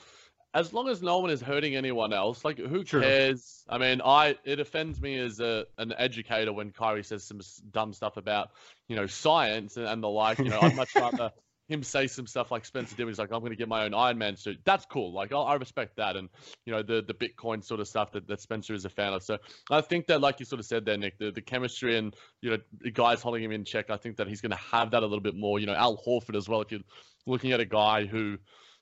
[0.58, 3.00] as long as no one is hurting anyone else, like who Sure.
[3.00, 3.64] cares?
[3.68, 7.40] I mean, I it offends me as a an educator when Kyrie says some
[7.70, 8.50] dumb stuff about
[8.88, 10.38] you know science and, and the like.
[10.38, 11.30] You know, I'd much rather
[11.68, 14.18] him say some stuff like Spencer Dinwiddie's like I'm going to get my own Iron
[14.18, 14.58] Man suit.
[14.64, 15.12] That's cool.
[15.12, 16.28] Like I, I respect that, and
[16.66, 19.22] you know the the Bitcoin sort of stuff that, that Spencer is a fan of.
[19.22, 19.38] So
[19.70, 22.50] I think that, like you sort of said there, Nick, the, the chemistry and you
[22.50, 23.90] know the guys holding him in check.
[23.90, 25.60] I think that he's going to have that a little bit more.
[25.60, 26.62] You know, Al Horford as well.
[26.62, 26.80] If you're
[27.26, 28.38] looking at a guy who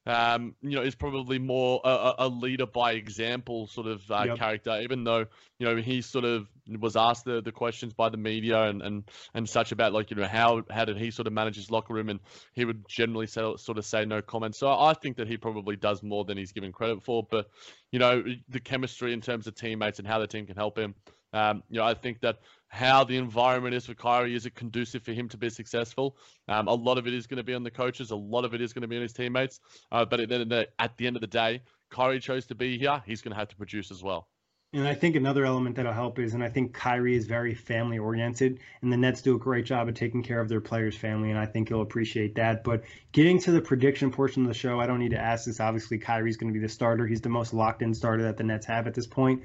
[0.07, 4.37] um, you know, is probably more a, a- leader by example sort of uh, Yep.
[4.37, 5.27] character, even though,
[5.59, 9.11] you know, he sort of was asked the, the questions by the media and, and,
[9.35, 11.93] and such about like, you know, how, how did he sort of manage his locker
[11.95, 12.21] room and
[12.55, 14.55] he would generally say, sort of say no comment.
[14.55, 17.49] So I think that he probably does more than he's given credit for, but,
[17.91, 20.95] you know, the chemistry in terms of teammates and how the team can help him.
[21.33, 25.03] Um, you know, I think that how the environment is for Kyrie is it conducive
[25.03, 26.17] for him to be successful?
[26.49, 28.11] Um, a lot of it is going to be on the coaches.
[28.11, 29.61] A lot of it is going to be on his teammates.
[29.93, 32.47] Uh, but at the, end of the- at the end of the day, Kyrie chose
[32.47, 33.03] to be here.
[33.07, 34.29] He's going to have to produce as well.
[34.73, 37.99] And I think another element that'll help is, and I think Kyrie is very family
[37.99, 41.31] oriented, and the Nets do a great job of taking care of their players' family,
[41.31, 42.65] and I think you'll appreciate that.
[42.65, 45.61] But getting to the prediction portion of the show, I don't need to ask this.
[45.61, 47.07] Obviously, Kyrie's going to be the starter.
[47.07, 49.45] He's the most locked in starter that the Nets have at this point.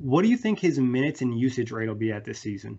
[0.00, 2.78] What do you think his minutes and usage rate will be at this season?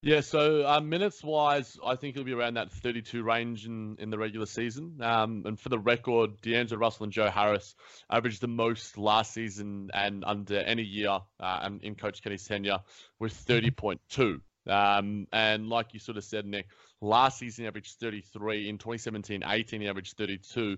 [0.00, 4.10] Yeah, so uh, minutes wise, I think he'll be around that 32 range in, in
[4.10, 4.98] the regular season.
[5.00, 7.74] Um, and for the record, D'Angelo Russell and Joe Harris
[8.10, 12.80] averaged the most last season and under any year uh, in Coach Kenny's tenure
[13.18, 14.40] with 30.2.
[14.66, 16.66] Um, and like you sort of said, Nick,
[17.00, 18.68] last season averaged 33.
[18.68, 20.76] In 2017 18, he averaged 32.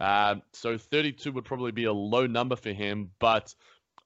[0.00, 3.54] Um, so 32 would probably be a low number for him, but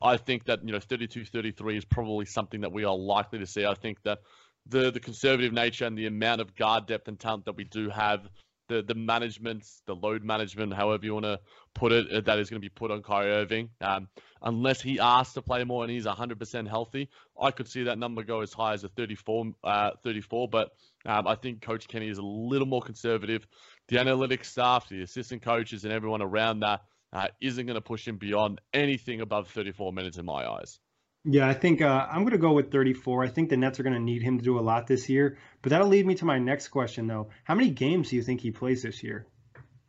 [0.03, 3.47] I think that, you know, 32 33 is probably something that we are likely to
[3.47, 3.67] see.
[3.67, 4.21] I think that
[4.67, 7.91] the the conservative nature and the amount of guard depth and talent that we do
[7.91, 8.29] have,
[8.69, 11.41] the the management, the load management, however you want to
[11.75, 13.71] put it, that is going to be put on Kyrie Irving.
[13.81, 14.09] Um,
[14.43, 17.09] unless he asks to play more and he's 100% healthy,
[17.41, 20.49] I could see that number go as high as a 34, uh, 34.
[20.49, 20.71] But
[21.05, 23.47] um, I think Coach Kenny is a little more conservative.
[23.89, 26.83] The analytics staff, the assistant coaches, and everyone around that
[27.13, 30.79] uh, isn't going to push him beyond anything above 34 minutes in my eyes.
[31.25, 33.25] Yeah, I think uh, I'm going to go with 34.
[33.25, 35.37] I think the Nets are going to need him to do a lot this year.
[35.61, 37.29] But that'll lead me to my next question, though.
[37.45, 39.27] How many games do you think he plays this year?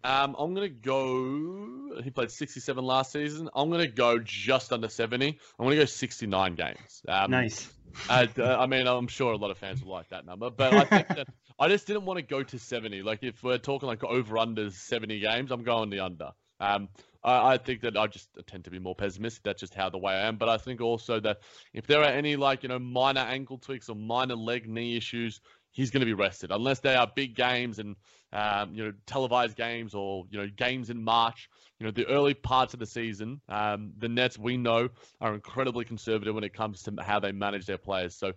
[0.04, 2.02] Um, I'm gonna go.
[2.04, 3.50] He played 67 last season.
[3.54, 5.38] I'm gonna go just under 70.
[5.60, 7.04] I'm gonna go 69 games.
[7.08, 7.72] Um, nice.
[8.10, 10.74] uh, d- I mean, I'm sure a lot of fans will like that number, but
[10.74, 11.28] I think that
[11.60, 13.04] I just didn't want to go to 70.
[13.04, 16.32] Like, if we're talking like over under 70 games, I'm going the under.
[16.60, 16.90] Um,
[17.24, 19.44] I, I think that I just tend to be more pessimistic.
[19.44, 20.38] That's just how the way I am.
[20.38, 21.40] But I think also that
[21.74, 25.40] if there are any like you know minor ankle tweaks or minor leg knee issues,
[25.72, 27.96] he's going to be rested unless they are big games and
[28.34, 31.50] um, you know televised games or you know games in March.
[31.80, 35.86] You know the early parts of the season, um, the Nets we know are incredibly
[35.86, 38.16] conservative when it comes to how they manage their players.
[38.16, 38.34] So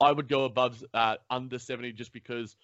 [0.00, 2.56] I would go above uh, under 70 just because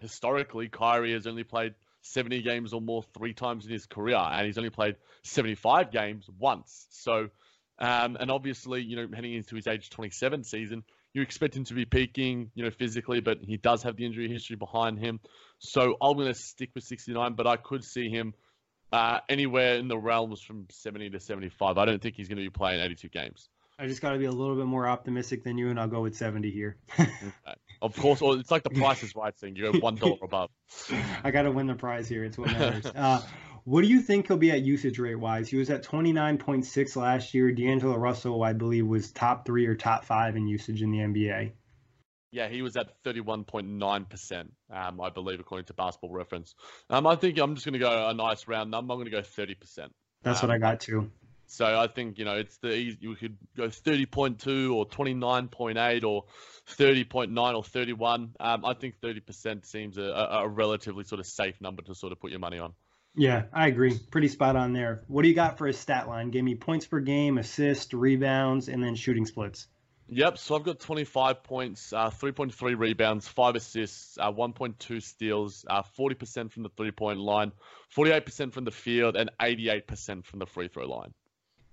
[0.00, 4.46] historically Kyrie has only played 70 games or more three times in his career, and
[4.46, 6.86] he's only played 75 games once.
[6.90, 7.28] So,
[7.78, 11.74] um, and obviously, you know, heading into his age 27 season, you expect him to
[11.74, 15.20] be peaking, you know, physically, but he does have the injury history behind him.
[15.58, 18.34] So I'm going to stick with 69, but I could see him
[18.92, 21.78] uh, anywhere in the realms from 70 to 75.
[21.78, 23.48] I don't think he's going to be playing 82 games.
[23.78, 26.00] I just got to be a little bit more optimistic than you, and I'll go
[26.00, 26.76] with 70 here.
[27.80, 29.54] Of course, or it's like the Price is Right thing.
[29.56, 30.50] You go one dollar above.
[31.22, 32.24] I got to win the prize here.
[32.24, 32.86] It's what matters.
[32.86, 33.22] uh,
[33.64, 35.48] what do you think he'll be at usage rate wise?
[35.48, 37.52] He was at 29.6 last year.
[37.52, 41.52] D'Angelo Russell, I believe, was top three or top five in usage in the NBA.
[42.30, 46.54] Yeah, he was at 31.9%, um, I believe, according to Basketball Reference.
[46.90, 48.92] Um, I think I'm just going to go a nice round number.
[48.92, 49.88] I'm going to go 30%.
[50.22, 51.10] That's Um, what I got too.
[51.50, 56.24] So I think, you know, it's the easy, you could go 30.2 or 29.8 or
[56.76, 58.34] 30.9 or 31.
[58.38, 62.12] Um, I think 30% seems a, a, a relatively sort of safe number to sort
[62.12, 62.74] of put your money on.
[63.16, 63.98] Yeah, I agree.
[64.10, 65.02] Pretty spot on there.
[65.08, 66.30] What do you got for his stat line?
[66.30, 69.66] Give me points per game, assists, rebounds, and then shooting splits.
[70.10, 75.82] Yep, so I've got 25 points, uh, 3.3 rebounds, 5 assists, uh, 1.2 steals, uh,
[75.82, 77.52] 40% from the three point line,
[77.94, 81.12] 48% from the field, and 88% from the free throw line.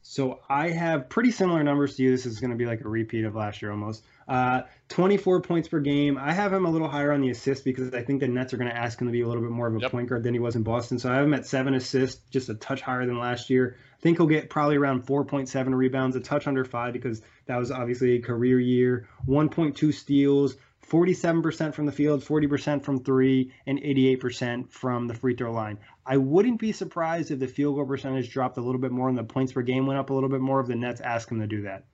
[0.08, 2.12] So I have pretty similar numbers to you.
[2.12, 4.04] This is going to be like a repeat of last year almost.
[4.28, 6.16] Uh, 24 points per game.
[6.16, 8.58] I have him a little higher on the assists because I think the Nets are
[8.58, 9.92] going to ask him to be a little bit more of a Yep.
[9.92, 11.00] point guard than he was in Boston.
[11.00, 13.78] So I have him at seven assists, just a touch higher than last year.
[13.98, 17.72] I think he'll get probably around 4.7 rebounds, a touch under five because that was
[17.72, 19.08] obviously a career year.
[19.28, 20.56] 1.2 steals,
[20.90, 25.80] 47% from the field, 40% from three, and 88% from the free throw line.
[26.06, 29.18] I wouldn't be surprised if the field goal percentage dropped a little bit more and
[29.18, 31.40] the points per game went up a little bit more if the Nets ask him
[31.40, 31.86] to do that.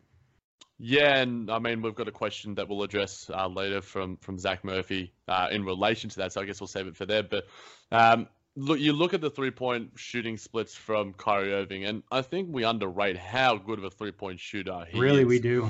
[0.84, 4.40] Yeah, and I mean we've got a question that we'll address uh, later from from
[4.40, 7.22] Zach Murphy uh, in relation to that, so I guess we'll save it for there.
[7.22, 7.46] But
[7.92, 12.24] um, look, you look at the three point shooting splits from Kyrie Irving, and I
[12.24, 15.26] think we underrate how good of a three point shooter he really, is.
[15.26, 15.70] Really, we do.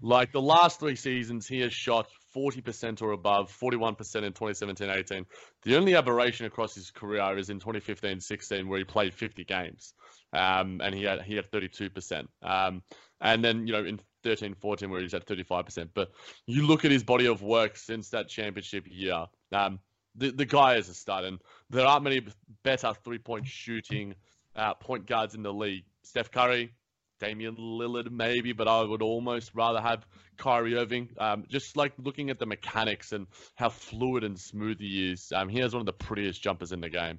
[0.00, 5.24] like the last three seasons, he has shot 40% or above, 41% in 2017-18.
[5.62, 9.94] The only aberration across his career is in 2015-16, where he played 50 games,
[10.32, 12.26] um, and he had he had 32%.
[12.42, 12.82] Um,
[13.20, 15.88] and then you know in 13-14, where he's at 35%.
[15.94, 16.10] But
[16.46, 19.26] you look at his body of work since that championship year.
[19.52, 19.80] Um,
[20.16, 22.26] the the guy is a stud, and there aren't many
[22.62, 24.14] better three point shooting
[24.54, 25.84] uh, point guards in the league.
[26.02, 26.72] Steph Curry,
[27.18, 31.10] Damian Lillard, maybe, but I would almost rather have Kyrie Irving.
[31.18, 35.32] Um, just like looking at the mechanics and how fluid and smooth he is.
[35.34, 37.18] Um, he has one of the prettiest jumpers in the game.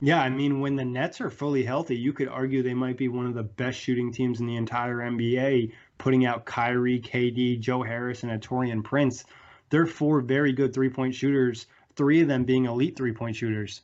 [0.00, 3.08] Yeah, I mean, when the Nets are fully healthy, you could argue they might be
[3.08, 7.82] one of the best shooting teams in the entire NBA, putting out Kyrie, KD, Joe
[7.82, 9.24] Harris, and Taurean Prince.
[9.70, 13.82] They're four very good three point shooters, three of them being elite three point shooters.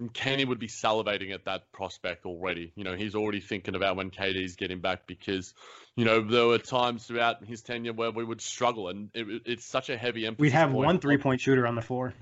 [0.00, 2.72] And Kenny would be salivating at that prospect already.
[2.74, 5.52] You know, he's already thinking about when KD's getting back because,
[5.94, 9.66] you know, there were times throughout his tenure where we would struggle, and it, it's
[9.66, 10.40] such a heavy emphasis.
[10.40, 10.86] We'd have point.
[10.86, 12.14] one three point shooter on the floor.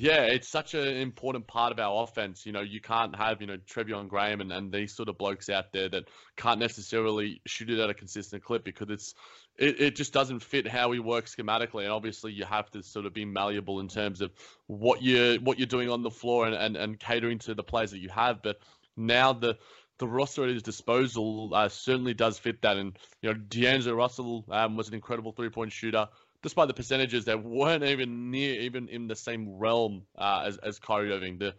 [0.00, 2.46] Yeah, it's such an important part of our offense.
[2.46, 5.48] You know, you can't have, you know, Treveon Graham and, and these sort of blokes
[5.48, 6.04] out there that
[6.36, 9.14] can't necessarily shoot it at a consistent clip because it's
[9.56, 11.82] it, it just doesn't fit how we work schematically.
[11.82, 14.30] And obviously you have to sort of be malleable in terms of
[14.68, 17.90] what you're what you're doing on the floor and, and, and catering to the players
[17.90, 18.40] that you have.
[18.40, 18.60] But
[18.96, 19.58] now the
[19.98, 22.76] the roster at his disposal uh, certainly does fit that.
[22.76, 26.06] And you know, D'Angelo Russell um, was an incredible three point shooter
[26.42, 30.78] despite the percentages that weren't even near even in the same realm uh, as as
[30.78, 31.38] Kyrie Irving.
[31.38, 31.54] The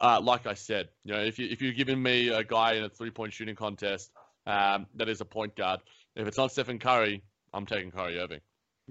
[0.00, 2.84] uh, like I said, you know, if you if you're giving me a guy in
[2.84, 4.10] a three point shooting contest
[4.46, 5.80] um, that is a point guard,
[6.16, 8.40] if it's not Stephen Curry, I'm taking Kyrie Irving.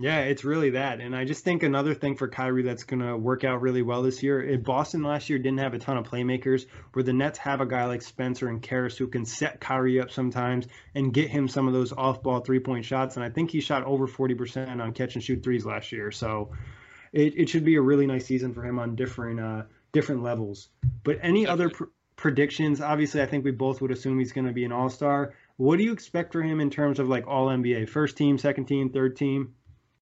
[0.02, 1.00] Yeah, it's really that.
[1.00, 4.02] And I just think another thing for Kyrie that's going to work out really well
[4.02, 7.38] this year, in Boston last year didn't have a ton of playmakers, where the Nets
[7.38, 11.30] have a guy like Spencer and Caris who can set Kyrie up sometimes and get
[11.30, 13.16] him some of those off ball three point shots.
[13.16, 16.10] And I think he shot over 40% on catch and shoot threes last year.
[16.10, 16.52] So
[17.14, 20.70] it, it should be a really nice season for him on different, uh, different levels.
[21.04, 21.84] But any other pr-
[22.16, 22.82] predictions?
[22.82, 25.36] Obviously, I think we both would assume he's going to be an all star.
[25.58, 28.66] What do you expect for him in terms of like all NBA, first team, second
[28.66, 29.54] team, third team?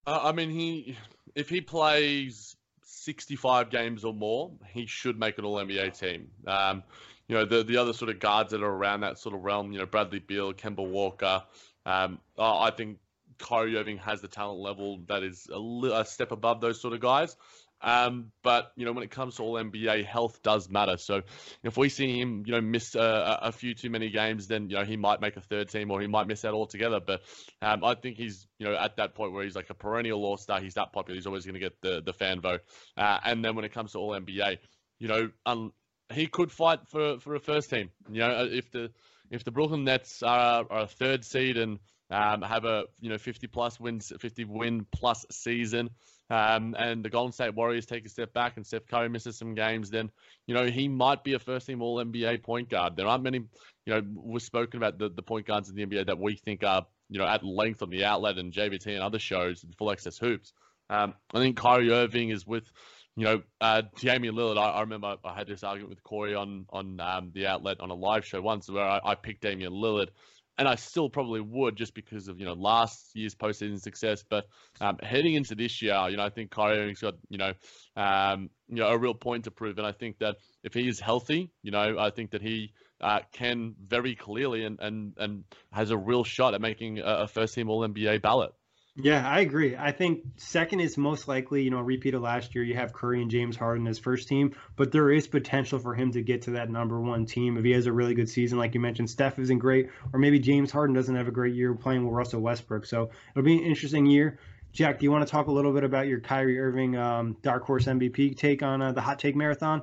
[0.06, 0.98] Uh, I mean, he
[1.36, 6.30] if he plays 65 games or more, he should make an All NBA team.
[6.48, 6.84] Um,
[7.28, 9.72] you know, the the other sort of guards that are around that sort of realm,
[9.72, 11.44] you know, Bradley Beal, Kemba Walker.
[11.86, 12.98] Um, I think
[13.38, 16.94] Kyrie Irving has the talent level that is a, li- a step above those sort
[16.94, 17.36] of guys.
[17.82, 20.98] Um, but you know, when it comes to all NBA, health does matter.
[20.98, 21.22] So
[21.64, 24.76] if we see him, you know, miss a, a, few too many games, then you
[24.76, 27.00] know he might make a third team or he might miss out altogether.
[27.00, 27.22] But
[27.62, 30.38] um, I think he's, you know, at that point where he's like a perennial All
[30.38, 30.60] Star.
[30.60, 31.16] He's that popular.
[31.16, 32.62] He's always going to get the the fan vote.
[32.98, 34.58] Uh, and then when it comes to all NBA,
[35.00, 35.72] you know, um,
[36.12, 37.92] he could fight for for a first team.
[38.12, 38.92] You know, if the
[39.32, 41.80] if the Brooklyn Nets are, are a third seed and
[42.10, 45.90] um, have a you know 50 plus wins, 50 win plus season
[46.32, 49.56] um, and the Golden State Warriors take a step back and Steph Curry misses some
[49.56, 50.12] games, then
[50.46, 52.96] you know he might be a first team All NBA point guard.
[52.96, 53.40] There aren't many,
[53.86, 56.64] you know, we've spoken about the, the point guards in the NBA that we think
[56.64, 59.92] are you know at length on the outlet and JVT and other shows and full
[59.92, 60.54] access hoops.
[60.92, 62.72] Um, I think Kyrie Irving is with
[63.16, 64.58] you know, uh, Damian Lillard.
[64.58, 67.90] I, I, remember I had this argument with Corey on on um, the outlet on
[67.90, 70.10] a live show once where I, I picked Damian Lillard
[70.60, 74.24] and I still probably would just because of you know last year's postseason success.
[74.30, 74.46] But
[74.82, 77.54] um, heading into this year, you know, I think Kyrie Irving's got you know
[77.96, 81.00] um, you know a real point to prove, and I think that if he is
[81.00, 85.92] healthy, you know, I think that he uh, can very clearly and, and and has
[85.92, 88.52] a real shot at making a, a first team All NBA ballot.
[89.02, 89.78] Yeah, I agree.
[89.78, 92.64] I think second is most likely, you know, repeat of last year.
[92.64, 96.12] You have Curry and James Harden as first team, but there is potential for him
[96.12, 98.74] to get to that number one team if he has a really good season, like
[98.74, 99.10] you mentioned.
[99.10, 102.42] Steph isn't great, or maybe James Harden doesn't have a great year playing with Russell
[102.42, 102.86] Westbrook.
[102.86, 104.38] So it'll be an interesting year.
[104.74, 107.64] Jack, do you want to talk a little bit about your Kyrie Irving um, dark
[107.64, 109.82] horse MVP take on uh, the hot take marathon?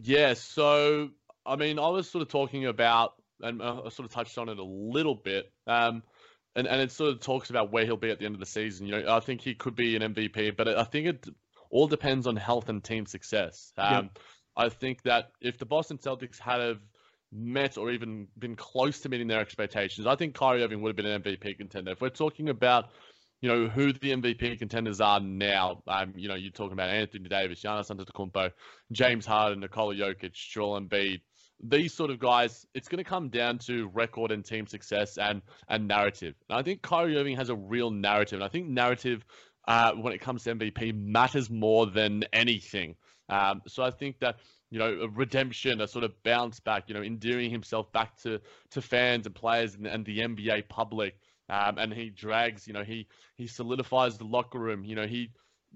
[0.00, 0.34] Yeah.
[0.34, 1.10] So
[1.44, 4.48] I mean, I was sort of talking about, and uh, I sort of touched on
[4.48, 5.50] it a little bit.
[5.66, 6.02] Um,
[6.56, 8.46] and and it sort of talks about where he'll be at the end of the
[8.46, 8.86] season.
[8.86, 11.28] You know, I think he could be an MVP, but I think it
[11.70, 13.72] all depends on health and team success.
[13.76, 14.18] Um, yep.
[14.56, 16.80] I think that if the Boston Celtics had have
[17.32, 20.96] met or even been close to meeting their expectations, I think Kyrie Irving would have
[20.96, 21.92] been an MVP contender.
[21.92, 22.90] If we're talking about
[23.42, 25.82] you know, who the MVP contenders are now.
[25.88, 28.52] Um, you know, you're talking about Anthony Davis, Giannis Antetokounmpo,
[28.92, 31.22] James Harden, Nikola Jokic, Joel Embiid.
[31.62, 35.42] These sort of guys, it's going to come down to record and team success and
[35.68, 36.34] and narrative.
[36.50, 39.24] And I think Kyrie Irving has a real narrative, and I think narrative
[39.68, 42.96] uh, when it comes to MVP matters more than anything.
[43.28, 44.36] Um, so I think that
[44.70, 48.40] you know a redemption, a sort of bounce back, you know, endearing himself back to
[48.70, 51.16] to fans and players and, and the NBA public.
[51.48, 53.06] Um, and he drags, you know, he
[53.36, 54.84] he solidifies the locker room.
[54.84, 55.30] You know, he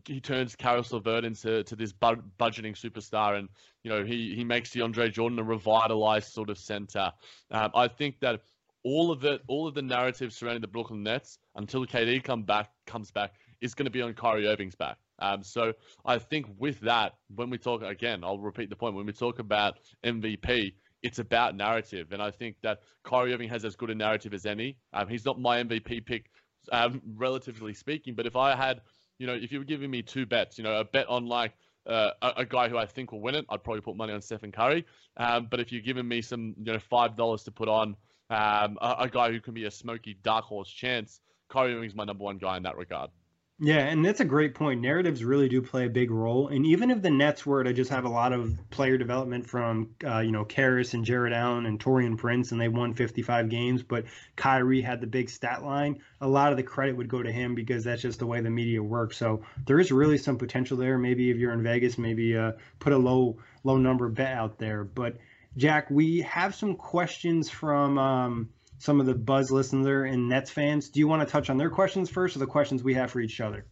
[0.05, 3.49] he turns Caris LeVert into to this bu- budgeting superstar, and
[3.83, 7.13] you know he he makes DeAndre Jordan a revitalized sort of center.
[7.51, 8.41] Um, I think that
[8.85, 12.71] all of it, all of the narrative surrounding the Brooklyn Nets until KD come back
[12.87, 14.97] comes back is going to be on Kyrie Irving's back.
[15.19, 15.73] Um, so
[16.05, 18.95] I think with that, when we talk again, I'll repeat the point.
[18.95, 23.65] When we talk about MVP, it's about narrative, and I think that Kyrie Irving has
[23.65, 24.77] as good a narrative as any.
[24.93, 26.31] Um, he's not my MVP pick,
[26.73, 28.81] um, relatively speaking, but if I had,
[29.19, 31.53] you know, if you were giving me two bets, you know, a bet on like
[31.87, 34.21] uh, a, a, guy who I think will win it, I'd probably put money on
[34.21, 34.85] Stephen Curry.
[35.17, 37.97] Um, but if you're giving me some, you know, five dollars to put on
[38.31, 42.05] um, a, a, guy who can be a smoky dark horse chance, Kyrie Irving's my
[42.05, 43.11] number one guy in that regard.
[43.59, 44.83] Yeah, and that's a great point.
[44.83, 46.49] Narratives really do play a big role.
[46.49, 49.95] And even if the Nets were to just have a lot of player development from,
[50.05, 53.83] uh, you know, Caris and Jarrett Allen and Taurean Prince, and they won 55 games,
[53.83, 54.05] but
[54.37, 57.55] Kyrie had the big stat line, a lot of the credit would go to him
[57.55, 59.17] because that's just the way the media works.
[59.17, 60.99] So there is really some potential there.
[60.99, 64.85] Maybe if you're in Vegas, maybe uh, put a low low number bet out there.
[64.85, 65.17] But
[65.57, 67.97] Jack, we have some questions from.
[67.97, 68.49] Um,
[68.79, 70.89] some of the Buzz listener and Nets fans.
[70.91, 73.21] Do you want to touch on their questions first or the questions we have for
[73.21, 73.67] each other?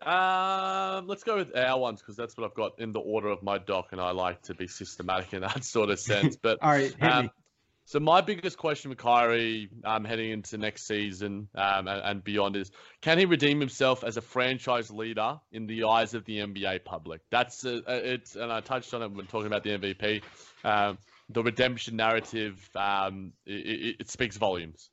[0.00, 3.42] Um, let's go with our ones because that's what I've got in the order of
[3.42, 6.36] my doc, and I like to be systematic in that sort of sense.
[6.36, 7.30] But all right, um,
[7.84, 12.56] so my biggest question with Kyrie um, heading into next season um, and, and, beyond
[12.56, 12.70] is,
[13.00, 17.20] can he redeem himself as a franchise leader in the eyes of the NBA public?
[17.30, 20.22] That's a, it's, and I touched on it when talking about the MVP.
[20.64, 20.98] Um,
[21.32, 24.90] the redemption narrative um, it, it, speaks volumes.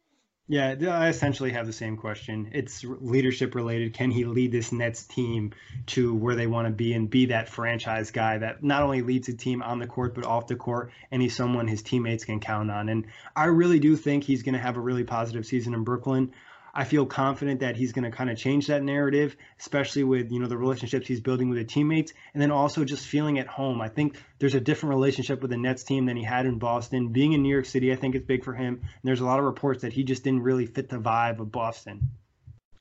[0.52, 2.50] Yeah, I essentially have the same question.
[2.54, 3.94] It's leadership related.
[3.94, 5.54] Can he lead this Nets team
[5.88, 9.28] to where they want to be and be that franchise guy that not only leads
[9.30, 12.40] a team on the court but off the court, and he's someone his teammates can
[12.40, 12.90] count on?
[12.90, 16.34] And I really do think he's going to have a really positive season in Brooklyn.
[16.74, 20.40] I feel confident that he's going to kind of change that narrative, especially with you
[20.40, 23.82] know the relationships he's building with the teammates, and then also just feeling at home.
[23.82, 27.10] I think there's a different relationship with the Nets team than he had in Boston.
[27.10, 28.76] Being in New York City, I think it's big for him.
[28.82, 31.52] And there's a lot of reports that he just didn't really fit the vibe of
[31.52, 32.10] Boston.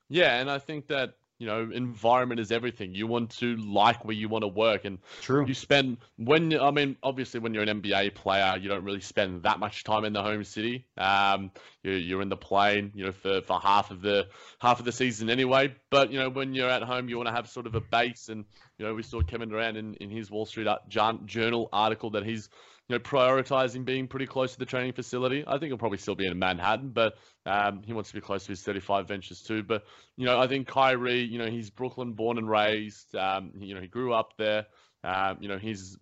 [0.08, 2.94] Yeah, and I think that you know, environment is everything.
[2.94, 5.46] You want to like where you want to work, and True.
[5.46, 9.44] you spend when I mean, obviously, when you're an NBA player, you don't really spend
[9.44, 10.86] that much time in the home city.
[10.96, 11.52] Um,
[11.84, 14.26] you're, you're in the plane, you know, for, for half of the
[14.58, 15.74] half of the season anyway.
[15.90, 18.28] But you know, when you're at home, you want to have sort of a base,
[18.28, 18.44] and
[18.76, 22.48] you know, we saw Kevin Durant in, in his Wall Street Journal article that he's
[22.88, 25.44] you know, prioritizing being pretty close to the training facility.
[25.46, 28.44] I think he'll probably still be in Manhattan, but um, he wants to be close
[28.44, 29.62] to his 35 ventures too.
[29.62, 29.84] But,
[30.16, 33.14] you know, I think Kyrie, you know, he's Brooklyn born and raised.
[33.14, 34.66] Um, you know, he grew up there.
[35.04, 35.98] Um, you know, he's,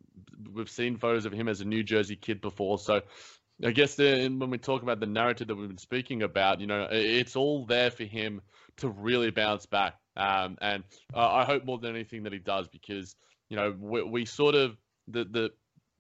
[0.53, 2.79] we've seen photos of him as a New Jersey kid before.
[2.79, 3.03] So
[3.65, 6.69] I guess the, when we talk about the narrative that we've been speaking about, you
[6.69, 8.43] know, it's all there for him
[8.77, 9.95] to really bounce back.
[10.17, 13.17] Um, and uh, I hope more than anything that he does because,
[13.49, 14.77] you know, we, we sort of,
[15.09, 15.51] the, the,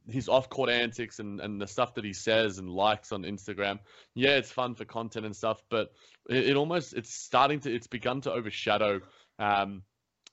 [0.08, 3.78] his off-court antics and, and the stuff that he says and likes on Instagram.
[4.14, 5.92] Yeah, it's fun for content and stuff, but
[6.28, 9.00] it, it almost it's starting to it's begun to overshadow
[9.38, 9.82] um,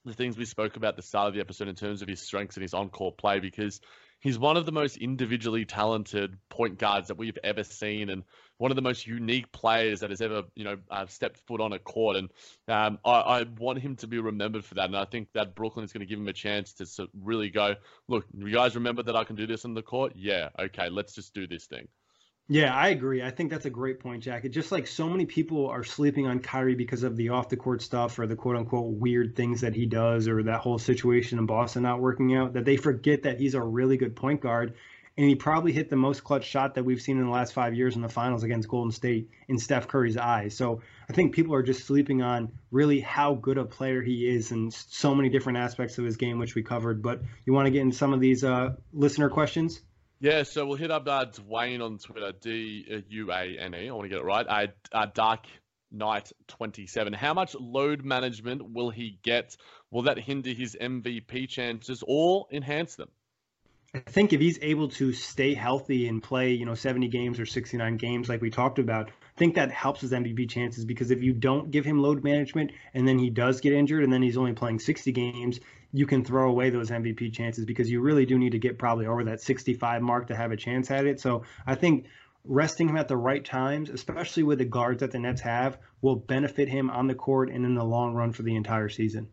[0.05, 2.55] the things we spoke about the start of the episode in terms of his strengths
[2.55, 3.79] and his on-court play because
[4.19, 8.23] he's one of the most individually talented point guards that we've ever seen, and
[8.63, 11.73] one of the most unique players that has ever, you know, uh, stepped foot on
[11.73, 12.15] a court.
[12.15, 12.29] And
[12.69, 14.85] um, I, I, want him to be remembered for that.
[14.85, 17.75] And I think that Brooklyn is going to give him a chance to really go,
[18.07, 20.13] look, you guys remember that I can do this on the court?
[20.15, 21.89] Yeah, okay, let's just do this thing.
[22.47, 23.21] Yeah, I agree.
[23.21, 24.45] I think that's a great point, Jack.
[24.45, 27.57] It's just like so many people are sleeping on Kyrie because of the off the
[27.57, 31.37] court stuff or the quote unquote weird things that he does or that whole situation
[31.37, 34.75] in Boston not working out that they forget that he's a really good point guard.
[35.15, 37.75] And he probably hit the most clutch shot that we've seen in the last five
[37.75, 40.55] years in the finals against Golden State in Steph Curry's eyes.
[40.55, 44.51] So I think people are just sleeping on really how good a player he is
[44.51, 47.03] in so many different aspects of his game, which we covered.
[47.03, 49.81] But you want to get into some of these uh, listener questions?
[50.19, 53.89] Yeah, so we'll hit up uh, Duane on Twitter, D U A N E.
[53.89, 54.45] I want to get it right.
[54.47, 55.45] Uh, uh, Dark
[55.91, 57.13] Knight 27.
[57.13, 59.57] How much load management will he get?
[59.91, 63.09] Will that hinder his MVP chances or enhance them?
[63.95, 67.45] I think if he's able to stay healthy and play, you know, 70 games or
[67.45, 71.21] 69 games like we talked about, I think that helps his MVP chances because if
[71.21, 74.35] you don't give him load management and then he does get injured and then he's
[74.35, 75.59] only playing 60 games,
[75.91, 79.05] you can throw away those MVP chances because you really do need to get probably
[79.05, 81.19] over that 65 mark to have a chance at it.
[81.19, 82.07] So I think
[82.45, 86.15] resting him at the right times, especially with the guards that the Nets have, will
[86.15, 89.27] benefit him on the court and in the long run for the entire season.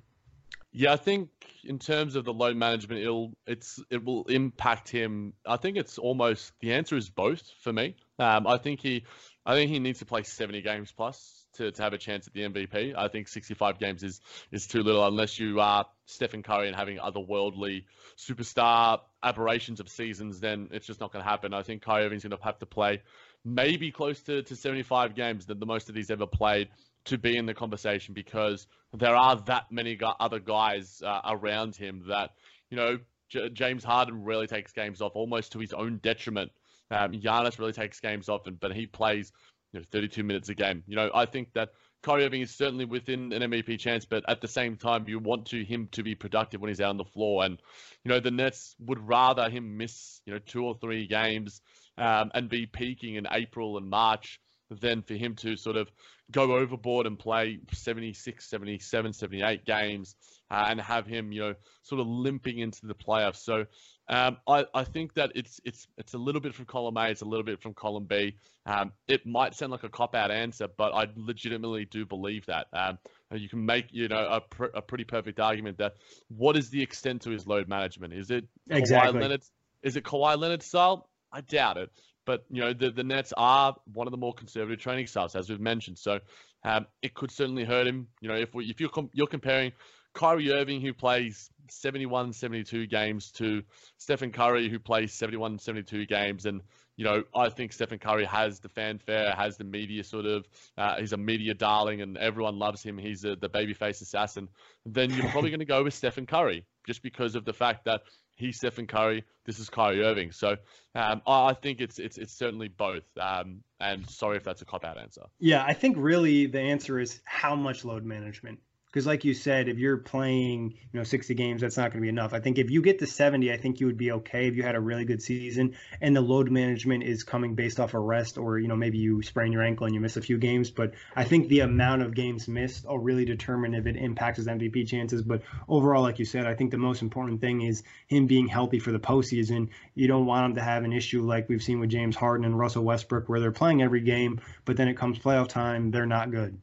[0.73, 1.31] Yeah, I think
[1.65, 5.33] in terms of the load management, it'll it's it will impact him.
[5.45, 7.97] I think it's almost the answer is both for me.
[8.21, 9.05] Um, I think he,
[9.45, 12.35] I think he needs to play seventy games plus to, to have a chance at
[12.35, 12.95] the MVP.
[12.97, 14.21] I think sixty five games is
[14.53, 17.85] is too little unless you are Stephen Curry and having otherworldly
[18.17, 20.39] superstar aberrations of seasons.
[20.39, 21.53] Then it's just not going to happen.
[21.53, 23.03] I think Kyrie Irving's going to have to play
[23.45, 26.69] maybe close to, to 75 games than the most of these ever played
[27.07, 32.05] to be in the conversation because there are that many other guys uh, around him
[32.09, 32.31] that,
[32.71, 32.99] you know,
[33.29, 36.51] J- James Harden really takes games off almost to his own detriment.
[36.91, 39.33] Um, Giannis really takes games off, and, but he plays
[39.73, 40.83] you know, 32 minutes a game.
[40.87, 41.71] You know, I think that
[42.03, 45.47] Kyrie Irving is certainly within an MVP chance, but at the same time, you want
[45.47, 47.45] to him to be productive when he's out on the floor.
[47.45, 47.61] And
[48.05, 51.61] you know, the Nets would rather him miss you know two or three games
[51.99, 54.41] um, and be peaking in April and March
[54.71, 55.91] than for him to sort of
[56.31, 60.17] go overboard and play 76, 77, 78 games
[60.51, 63.37] uh, and have him, you know, sort of limping into the playoffs.
[63.37, 63.67] So
[64.09, 67.23] um, I, I think that it's it's it's a little bit from column A, it's
[67.23, 68.37] a little bit from column B.
[68.67, 72.67] Um, it might sound like a cop out answer, but I legitimately do believe that.
[72.73, 72.99] Um,
[73.33, 75.95] you can make you know a, pr- a pretty perfect argument that
[76.29, 78.13] what is the extent to his load management?
[78.13, 79.13] Is it exactly.
[79.13, 79.43] Kawhi Leonard?
[79.83, 81.09] Is it Kawhi Leonard style?
[81.33, 81.91] I doubt it.
[82.31, 85.51] But you know the the Nets are one of the more conservative training styles, as
[85.51, 85.99] we've mentioned.
[85.99, 86.21] So
[86.63, 88.07] um, it could certainly hurt him.
[88.21, 89.73] You know, if we, if you're com- you're comparing
[90.15, 93.65] Kyrie Irving, who plays 71, 72 games, to
[93.99, 96.61] Stephen Curry, who plays 71, 72 games, and
[96.97, 100.47] you know, I think Stephen Curry has the fanfare, has the media sort of,
[100.79, 102.97] uh, he's a media darling, and everyone loves him.
[102.97, 104.49] He's a, the babyface assassin.
[104.87, 108.03] Then you're probably going to go with Stephen Curry, just because of the fact that
[108.41, 109.25] he's Stephen Curry.
[109.45, 110.33] This is Kyrie Irving.
[110.33, 110.57] So
[110.95, 113.05] um, I, think it's it's it's certainly both.
[113.21, 115.23] Um, and sorry if that's a cop out answer.
[115.39, 118.59] Yeah, I think really the answer is how much load management
[118.91, 122.01] because like you said if you're playing you know 60 games that's not going to
[122.01, 122.35] be enough.
[122.35, 124.63] I think if you get to 70 i think you would be okay if you
[124.63, 128.39] had a really good season and the load management is coming based off a rest
[128.39, 130.71] or you know maybe you sprain your ankle and you miss a few games.
[130.71, 134.47] But i think the amount of games missed will really determine if it impacts his
[134.47, 135.23] mvp chances.
[135.23, 138.79] But overall like you said i think the most important thing is him being healthy
[138.79, 139.69] for the postseason.
[139.95, 142.59] You don't want him to have an issue like we've seen with james harden and
[142.59, 146.31] russell westbrook where they're playing every game but then it comes playoff time they're not
[146.31, 146.59] good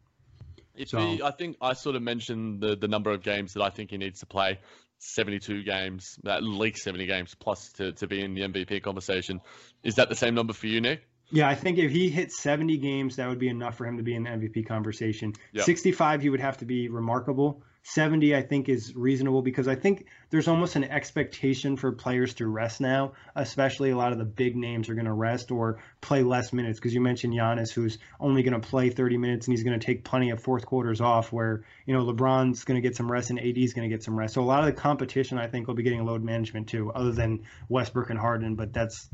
[0.77, 3.63] if so, he, I think I sort of mentioned the the number of games that
[3.63, 4.59] I think he needs to play.
[4.99, 9.41] 72 games, at least 70 games plus to, to be in the MVP conversation.
[9.83, 11.07] Is that the same number for you, Nick?
[11.29, 14.03] Yeah, I think if he hit 70 games, that would be enough for him to
[14.03, 15.33] be in the MVP conversation.
[15.53, 15.65] Yep.
[15.65, 17.61] 65, he would have to be remarkable.
[17.89, 22.47] 70 I think is reasonable because I think there's almost an expectation for players to
[22.47, 26.21] rest now, especially a lot of the big names are going to rest or play
[26.21, 29.63] less minutes because you mentioned Giannis who's only going to play 30 minutes and he's
[29.63, 32.97] going to take plenty of fourth quarters off where, you know, LeBron's going to get
[32.97, 34.33] some rest and AD is going to get some rest.
[34.33, 37.13] So a lot of the competition I think will be getting load management too other
[37.13, 39.07] than Westbrook and Harden, but that's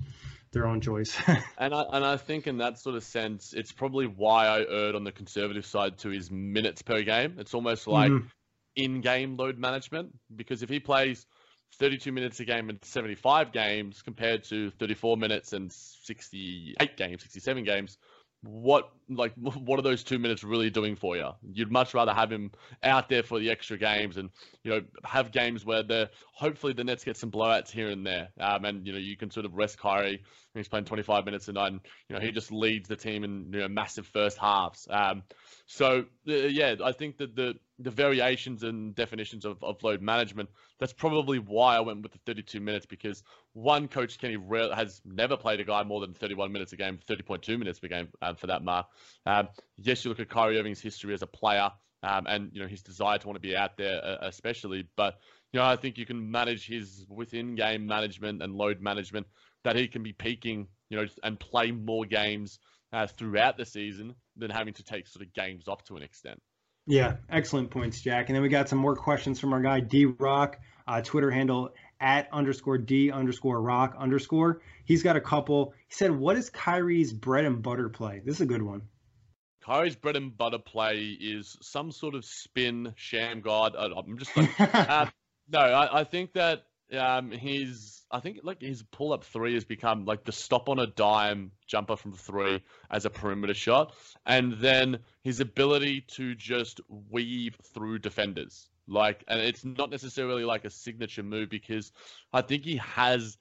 [0.52, 1.16] their own choice.
[1.60, 4.96] and I and I think in that sort of sense, it's probably why I erred
[4.96, 7.36] on the conservative side to his minutes per game.
[7.38, 8.28] It's almost like mm-hmm
[8.76, 11.26] in-game load management because if he plays
[11.80, 17.64] 32 minutes a game in 75 games compared to 34 minutes and 68 games, 67
[17.64, 17.98] games,
[18.42, 21.30] what like what are those two minutes really doing for you?
[21.51, 22.51] You'd much rather have him
[22.84, 24.30] out there for the extra games and
[24.64, 28.30] you know have games where the hopefully the Nets get some blowouts here and there,
[28.39, 30.24] um, and you know you can sort of rest Kyrie.
[30.53, 33.51] He's playing 25 minutes a night, and you know he just leads the team in
[33.51, 34.88] you know massive first halves.
[34.89, 35.24] Um,
[35.66, 40.49] so uh, yeah, I think that the the variations and definitions of, of load management.
[40.80, 44.38] That's probably why I went with the 32 minutes because one coach Kenny
[44.74, 48.09] has never played a guy more than 31 minutes a game, 30.2 minutes per game
[48.22, 48.88] um, for that mark.
[49.26, 51.72] Um, yes, you look at Kyrie Irving's history as a player
[52.04, 54.88] um, and you know his desire to want to be out there, uh, especially.
[54.95, 55.18] But
[55.51, 59.28] you know I think you can manage his within game management and load management
[59.64, 62.60] that he can be peaking, you know, and play more games
[62.91, 66.41] uh, throughout the season than having to take sort of games off to an extent.
[66.86, 68.28] Yeah, excellent points, Jack.
[68.28, 71.74] And then we got some more questions from our guy D Rock, uh, Twitter handle
[72.01, 74.62] at underscore D underscore Rock underscore.
[74.84, 75.74] He's got a couple.
[75.88, 78.82] He said, "What is Kyrie's bread and butter play?" This is a good one.
[79.66, 83.76] Kyrie's bread and butter play is some sort of spin Shammgod.
[83.78, 85.05] I'm just like, uh,
[85.49, 86.66] no, I, I, think that
[86.97, 90.80] um, he's I think like his pull up three has become like the stop on
[90.80, 92.61] a dime jumper from three
[92.91, 93.93] as a perimeter shot,
[94.26, 98.70] and then his ability to just weave through defenders.
[98.88, 101.92] Like, and it's not necessarily like a signature move because
[102.34, 103.38] I think he has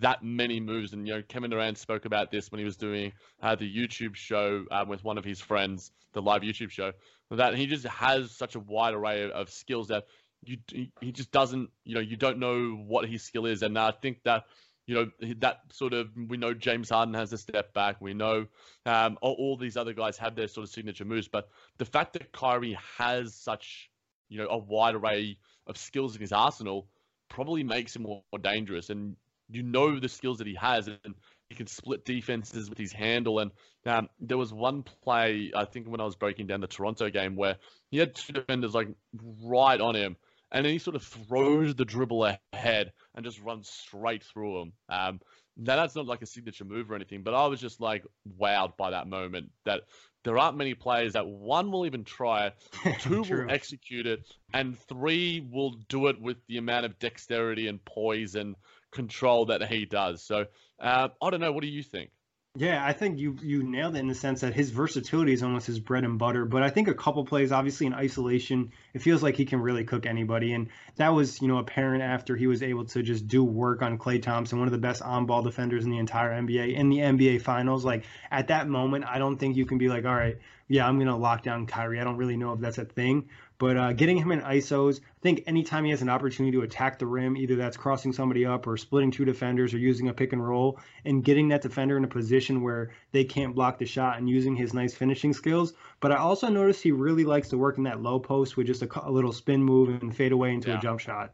[0.00, 0.92] that many moves.
[0.92, 4.14] And, you know, Kevin Durant spoke about this when he was doing uh, the YouTube
[4.14, 6.92] show um, with one of his friends, the live YouTube show,
[7.30, 10.06] that he just has such a wide array of, of skills that
[10.44, 10.58] you
[11.00, 13.62] he just doesn't, you know, you don't know what his skill is.
[13.62, 14.44] And I think that
[14.86, 18.00] you know that sort of we know James Harden has a step back.
[18.00, 18.46] We know
[18.86, 22.12] um, all, all, these other guys have their sort of signature moves, but the fact
[22.12, 23.90] that Kyrie has such
[24.28, 26.86] you know a wide array of skills in his arsenal
[27.28, 28.90] probably makes him more, more dangerous.
[28.90, 29.16] And
[29.48, 31.14] you know the skills that he has, and
[31.48, 33.38] he can split defenses with his handle.
[33.38, 33.52] And
[33.84, 37.36] um, there was one play I think when I was breaking down the Toronto game
[37.36, 37.56] where
[37.90, 38.88] he had two defenders like
[39.44, 40.16] right on him,
[40.50, 44.72] and then he sort of throws the dribble ahead and just runs straight through them.
[44.88, 45.20] Um,
[45.56, 48.04] now that's not like a signature move or anything, but I was just like
[48.38, 49.50] wowed by that moment.
[49.64, 49.82] That
[50.24, 52.54] there aren't many players that one will even try it,
[53.00, 57.84] two will execute it, and three will do it with the amount of dexterity and
[57.84, 58.56] poise and
[58.90, 60.22] control that he does.
[60.22, 60.46] So
[60.80, 61.52] uh, I don't know.
[61.52, 62.10] What do you think?
[62.58, 65.66] Yeah, I think you you nailed it in the sense that his versatility is almost
[65.66, 66.46] his bread and butter.
[66.46, 69.84] But I think a couple plays, obviously in isolation, it feels like he can really
[69.84, 73.44] cook anybody, and that was you know apparent after he was able to just do
[73.44, 76.88] work on Klay Thompson, one of the best on-ball defenders in the entire NBA, in
[76.88, 77.84] the NBA Finals.
[77.84, 80.38] Like at that moment, I don't think you can be like, all right,
[80.68, 82.00] yeah, I'm gonna lock down Kyrie.
[82.00, 85.20] I don't really know if that's a thing, but uh, getting him in ISOs, I
[85.22, 88.66] think anytime he has an opportunity to attack the rim, either that's crossing somebody up
[88.66, 92.04] or splitting two defenders or using a pick and roll, and getting that defender in
[92.04, 95.72] a position where they can't block the shot and using his nice finishing skills.
[96.00, 98.82] But I also noticed he really likes to work in that low post with just
[98.82, 100.78] a, a little spin move and fade away into yeah.
[100.78, 101.32] a jump shot.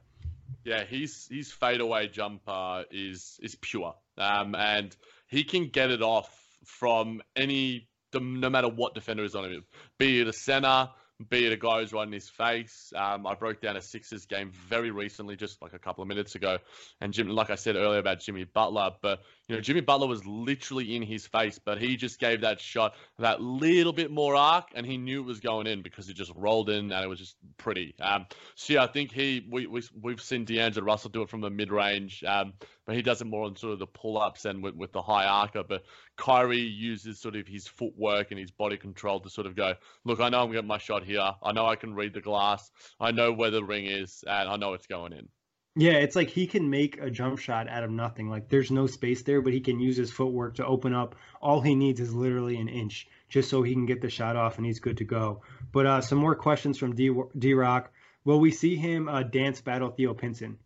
[0.64, 4.94] Yeah, his his fadeaway jumper is is pure, um, and
[5.26, 6.30] he can get it off
[6.64, 7.88] from any
[8.20, 9.64] no matter what defender is on him,
[9.98, 10.90] be it a center,
[11.28, 12.92] be it a guy who's right in his face.
[12.96, 16.34] Um, I broke down a Sixers game very recently, just like a couple of minutes
[16.34, 16.58] ago,
[17.00, 19.22] and Jim, like I said earlier about Jimmy Butler, but
[19.52, 22.94] you know Jimmy Butler was literally in his face, but he just gave that shot
[23.18, 26.32] that little bit more arc, and he knew it was going in because it just
[26.34, 27.94] rolled in and it was just pretty.
[28.00, 28.24] Um,
[28.54, 31.50] so yeah, I think he we, we we've seen D'Angelo Russell do it from the
[31.50, 32.54] mid range, um,
[32.86, 35.02] but he does it more on sort of the pull ups and with, with the
[35.02, 35.62] high arcer.
[35.62, 35.84] But
[36.16, 39.74] Kyrie uses sort of his footwork and his body control to sort of go,
[40.06, 41.30] look, I know I'm getting my shot here.
[41.42, 42.70] I know I can read the glass.
[42.98, 45.28] I know where the ring is, and I know it's going in.
[45.74, 48.28] Yeah, it's like he can make a jump shot out of nothing.
[48.28, 51.14] Like there's no space there, but he can use his footwork to open up.
[51.40, 54.58] All he needs is literally an inch just so he can get the shot off
[54.58, 55.42] and he's good to go.
[55.72, 57.90] But uh, some more questions from D Rock.
[58.24, 60.58] Will we see him uh, dance battle Theo Pinson?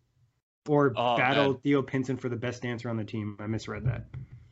[0.67, 1.61] Or oh, battle man.
[1.61, 3.37] Theo Pinson for the best dancer on the team?
[3.39, 4.05] I misread that.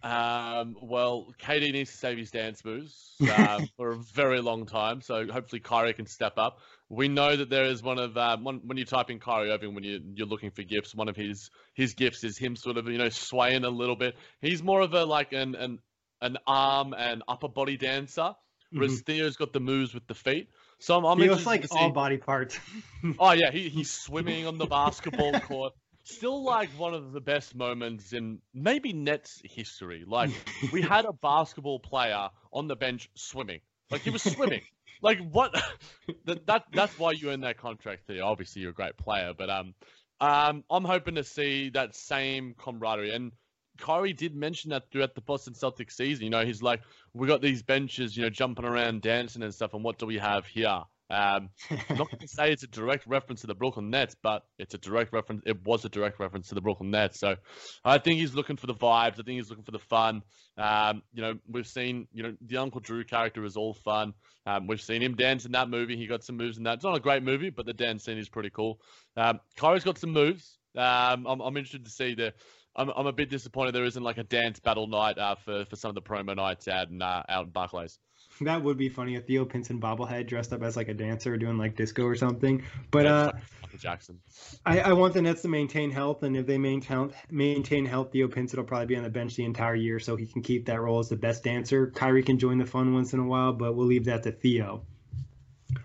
[0.05, 5.01] Um, well, KD needs to save his dance moves uh, for a very long time,
[5.01, 6.59] so hopefully Kyrie can step up.
[6.89, 9.73] We know that there is one of um, one, when you type in Kyrie Irving
[9.73, 10.93] when you, you're looking for gifts.
[10.93, 14.15] One of his his gifts is him sort of you know swaying a little bit.
[14.41, 15.79] He's more of a like an an
[16.21, 18.35] an arm and upper body dancer,
[18.71, 19.11] whereas mm-hmm.
[19.11, 20.49] Theo's got the moves with the feet.
[20.79, 22.59] So I'm, I'm Theo's like all body parts.
[23.19, 25.73] oh yeah, he, he's swimming on the basketball court
[26.05, 30.03] still like one of the best moments in maybe Nets history.
[30.07, 30.29] Like
[30.71, 33.59] we had a basketball player on the bench swimming.
[33.91, 34.61] Like he was swimming.
[35.01, 35.53] Like what?
[36.25, 38.23] that, that that's why you earn that contract there.
[38.23, 39.73] Obviously, you're a great player, but um,
[40.21, 43.13] um, I'm hoping to see that same camaraderie.
[43.13, 43.31] And
[43.77, 46.23] Kyrie did mention that throughout the Boston Celtics season.
[46.23, 46.81] You know, he's like,
[47.13, 49.73] we got these benches, you know, jumping around, dancing and stuff.
[49.73, 50.81] And what do we have here?
[51.09, 51.49] Um,
[51.89, 54.77] not going to say it's a direct reference to the Brooklyn Nets, but it's a
[54.77, 55.43] direct reference.
[55.45, 57.19] It was a direct reference to the Brooklyn Nets.
[57.19, 57.35] So
[57.83, 59.13] I think he's looking for the vibes.
[59.13, 60.23] I think he's looking for the fun.
[60.57, 64.13] Um, you know, we've seen, you know, the Uncle Drew character is all fun.
[64.45, 65.95] Um, we've seen him dance in that movie.
[65.95, 66.75] He got some moves in that.
[66.75, 68.79] It's not a great movie, but the dance scene is pretty cool.
[69.17, 70.57] Um, Kyrie's got some moves.
[70.75, 72.33] Um, I'm, I'm interested to see the.
[72.77, 75.77] I'm, I'm a bit disappointed there isn't like a dance battle night uh, for for
[75.77, 77.99] some of the promo nights out in uh, out in Barclays.
[78.41, 79.15] That would be funny.
[79.15, 82.63] A Theo Pinson bobblehead dressed up as like a dancer doing like disco or something.
[82.91, 83.31] But uh,
[83.77, 84.19] Jackson.
[84.65, 88.27] I, I want the Nets to maintain health, and if they maintain maintain health, Theo
[88.27, 90.79] Pinson will probably be on the bench the entire year, so he can keep that
[90.79, 91.91] role as the best dancer.
[91.91, 94.83] Kyrie can join the fun once in a while, but we'll leave that to Theo.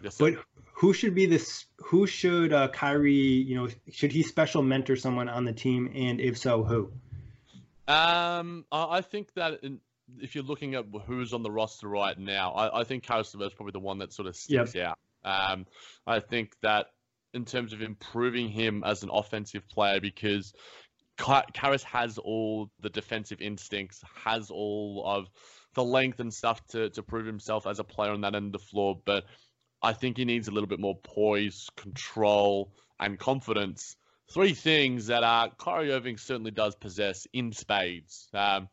[0.03, 0.33] Yes, sir.
[0.33, 0.45] But
[0.75, 1.67] who should be this?
[1.79, 3.15] Who should uh, Kyrie?
[3.15, 6.93] You know, should he special mentor someone on the team, and if so, who?
[7.89, 9.81] Um, I think that in,
[10.21, 13.55] if you're looking at who's on the roster right now, I, I think Caris is
[13.55, 14.95] probably the one that sort of sticks yep.
[15.25, 15.53] out.
[15.53, 15.67] Um,
[16.07, 16.87] I think that
[17.35, 20.53] in terms of improving him as an offensive player, because
[21.17, 25.29] Caris has all the defensive instincts, has all of
[25.75, 28.53] the length and stuff to, to prove himself as a player on that end of
[28.53, 29.25] the floor, but
[29.83, 33.97] I think he needs a little bit more poise, control, and confidence.
[34.33, 38.29] Three things that uh, Kyrie Irving certainly does possess in spades.
[38.33, 38.69] Um,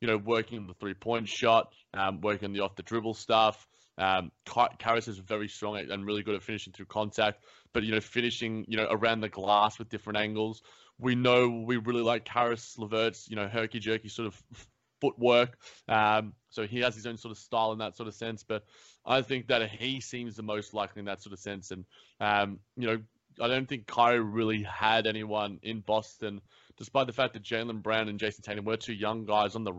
[0.00, 3.66] you know, working the three point shot, um, working the off the dribble stuff.
[3.98, 4.32] Um,
[4.78, 7.44] Caris is very strong and really good at finishing through contact,
[7.74, 10.62] but you know, finishing you know around the glass with different angles.
[10.98, 14.68] We know we really like Caris LeVert's you know herky jerky sort of
[15.00, 15.58] footwork.
[15.88, 18.42] Um, so he has his own sort of style in that sort of sense.
[18.42, 18.64] But
[19.04, 21.70] I think that he seems the most likely in that sort of sense.
[21.70, 21.84] And
[22.20, 23.00] um, you know,
[23.40, 26.40] I don't think Kyrie really had anyone in Boston,
[26.80, 29.72] despite the fact that Jaylen Brown and Jayson Tatum were two young guys on the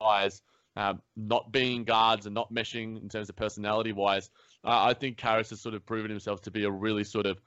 [0.00, 0.42] rise.
[0.78, 4.28] Um, not being guards and not meshing in terms of personality wise,
[4.62, 7.40] uh, I think Caris has sort of proven himself to be a really sort of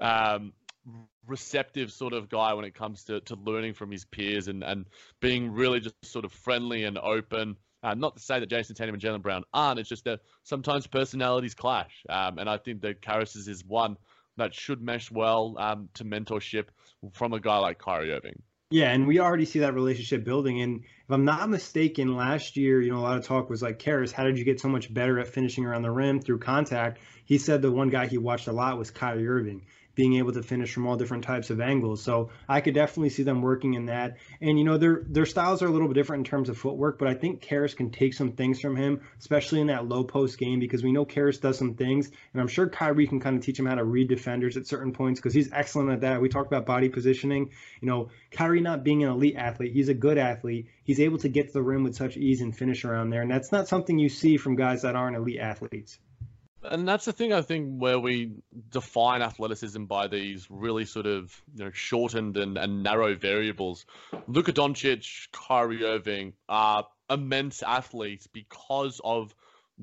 [0.00, 0.52] um,
[1.28, 4.86] receptive sort of guy when it comes to, to learning from his peers and, and
[5.20, 7.56] being really just sort of friendly and open.
[7.84, 10.86] Uh, not to say that Jayson Tatum and Jaylen Brown aren't, it's just that sometimes
[10.86, 12.04] personalities clash.
[12.08, 13.96] Um, and I think that Caris is one
[14.36, 16.66] that should mesh well um, to mentorship
[17.12, 18.42] from a guy like Kyrie Irving.
[18.72, 20.62] Yeah, and we already see that relationship building.
[20.62, 23.78] And if I'm not mistaken, last year, you know, a lot of talk was like,
[23.78, 26.98] Caris, how did you get so much better at finishing around the rim through contact?
[27.26, 29.62] He said the one guy he watched a lot was Kyrie Irving
[29.94, 32.02] being able to finish from all different types of angles.
[32.02, 34.16] So I could definitely see them working in that.
[34.40, 36.98] And you know, their their styles are a little bit different in terms of footwork,
[36.98, 40.38] but I think Caris can take some things from him, especially in that low post
[40.38, 43.44] game, because we know Caris does some things, and I'm sure Kyrie can kind of
[43.44, 46.20] teach him how to read defenders at certain points because he's excellent at that.
[46.20, 47.50] We talked about body positioning.
[47.80, 50.68] You know, Kyrie not being an elite athlete, he's a good athlete.
[50.84, 53.30] He's able to get to the rim with such ease and finish around there, and
[53.30, 55.98] that's not something you see from guys that aren't elite athletes
[56.64, 58.32] and that's the thing I think where we
[58.70, 63.86] define athleticism by these really sort of you know shortened and, and narrow variables.
[64.26, 69.34] Luka Doncic, Kyrie Irving are immense athletes because of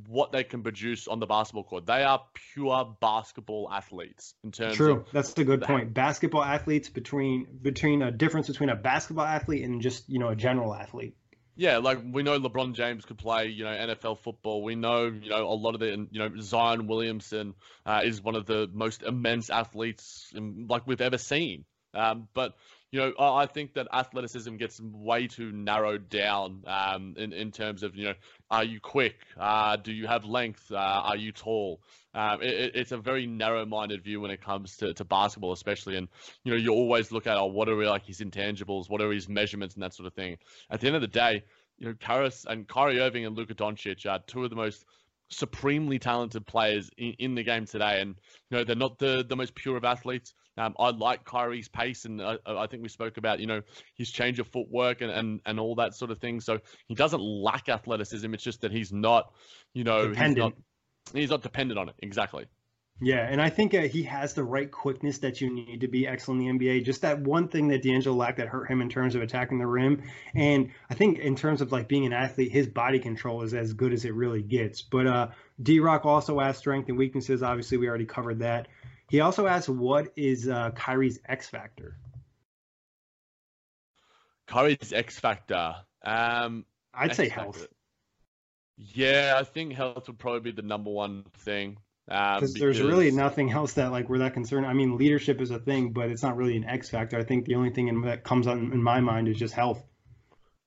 [0.08, 1.86] what they can produce on the basketball court.
[1.86, 2.24] They are
[2.54, 5.06] pure basketball athletes in terms True.
[5.12, 5.94] That's a good point.
[5.94, 10.36] Basketball athletes between between a difference between a basketball athlete and just, you know, a
[10.36, 11.16] general athlete.
[11.60, 14.64] Yeah, like we know LeBron James could play, you know, NFL football.
[14.64, 17.54] We know, you know, a lot of the, you know, Zion Williamson
[17.86, 21.66] uh, is one of the most immense athletes in, like we've ever seen.
[21.94, 22.56] Um, but
[22.92, 27.84] you know, I think that athleticism gets way too narrowed down um, in in terms
[27.84, 28.14] of you know,
[28.50, 29.18] are you quick?
[29.38, 30.72] Uh, do you have length?
[30.72, 31.82] Uh, are you tall?
[32.20, 35.96] Um, it, it's a very narrow-minded view when it comes to, to basketball, especially.
[35.96, 36.10] And
[36.44, 38.90] you know, you always look at oh, what are we like his intangibles?
[38.90, 40.38] What are his measurements and that sort of thing.
[40.70, 41.44] At the end of the day,
[41.78, 44.84] you know, Caris and Kyrie Irving and Luka Doncic are two of the most
[45.30, 48.02] supremely talented players in, in the game today.
[48.02, 48.16] And
[48.50, 50.34] you know, they're not the the most pure of athletes.
[50.58, 53.62] Um, I like Kyrie's pace, and I, I, think we spoke about you know
[53.96, 56.42] his change of footwork and, and, and all that sort of thing.
[56.42, 56.60] So
[56.90, 58.34] he doesn't lack athleticism.
[58.34, 59.32] It's just that he's not,
[59.74, 60.36] you know, dependent.
[60.36, 60.54] He's not,
[61.14, 61.96] he's not dependent on it.
[62.00, 62.48] Exactly.
[63.02, 66.06] Yeah, and I think uh, he has the right quickness that you need to be
[66.06, 66.84] excellent in the NBA.
[66.84, 69.66] Just that one thing that D'Angelo lacked that hurt him in terms of attacking the
[69.66, 70.04] rim.
[70.36, 73.72] And I think in terms of like being an athlete, his body control is as
[73.72, 74.82] good as it really gets.
[74.82, 75.28] But uh,
[75.62, 77.42] D Rock also asked strength and weaknesses.
[77.42, 78.68] Obviously, we already covered that.
[79.10, 81.96] He also asked, what is uh, Kyrie's X factor?
[84.46, 85.76] Kyrie's X factor.
[86.04, 87.66] Um, I'd X say health.
[88.80, 91.78] Yeah, I think health would probably be the number one thing.
[92.10, 94.66] Um, because there's really nothing else that like we're that concerned.
[94.66, 97.20] I mean, leadership is a thing, but it's not really an X factor.
[97.20, 99.84] I think the only thing in, that comes on in my mind is just health.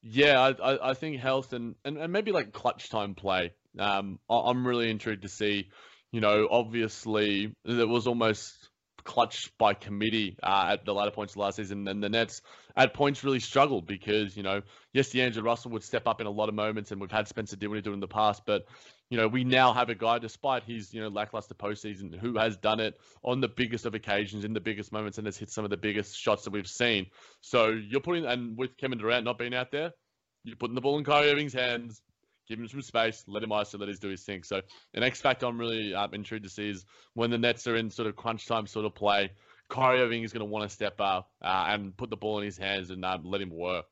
[0.03, 3.55] Yeah, I, I think health and, and, and maybe like clutch time play.
[3.79, 5.71] Um, I'm really intrigued to see.
[6.11, 8.69] You know, obviously there was almost
[9.03, 12.43] clutch by committee uh, at the latter points of last season, and the Nets
[12.77, 14.63] at points really struggled because you know,
[14.93, 17.57] yes, D'Angelo Russell would step up in a lot of moments, and we've had Spencer
[17.57, 18.67] Dinwiddie do it in the past, but
[19.13, 22.57] you know, we now have a guy, despite his, you know, lackluster postseason, who has
[22.57, 25.65] done it on the biggest of occasions, in the biggest moments, and has hit some
[25.65, 27.09] of the biggest shots that we've seen.
[27.43, 29.91] So you're putting, and with Kevin Durant not being out there,
[30.45, 32.01] you're putting the ball in Kyrie Irving's hands,
[32.49, 34.45] give him some space, let him isolate, let him do his thing.
[34.45, 34.63] So
[34.95, 37.91] an X factor I'm really um, intrigued to see is when the Nets are in
[37.91, 39.31] sort of crunch time sort of play,
[39.73, 42.45] Kyrie Irving is going to want to step up uh, and put the ball in
[42.45, 43.87] his hands and um, let him work.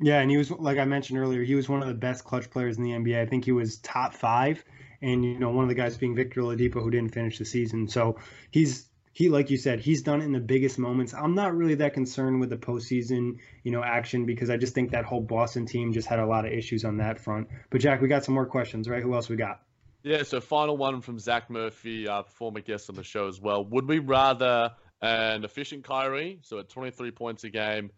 [0.00, 2.50] Yeah, and he was like I mentioned earlier, he was one of the best clutch
[2.50, 3.20] players in the NBA.
[3.20, 4.64] I think he was top five,
[5.00, 7.86] and you know one of the guys being Victor Oladipo, who didn't finish the season.
[7.86, 8.18] So
[8.50, 11.14] he's he, like you said, he's done it in the biggest moments.
[11.14, 14.90] I'm not really that concerned with the postseason, you know, action because I just think
[14.90, 17.46] that whole Boston team just had a lot of issues on that front.
[17.70, 19.00] But Jack, we got some more questions, right?
[19.00, 19.60] Who else we got?
[20.02, 23.64] Yeah, so final one from Zach Murphy, uh, former guest on the show as well.
[23.64, 24.72] Would we rather
[25.04, 27.90] an efficient Kyrie, so at 23 points a game,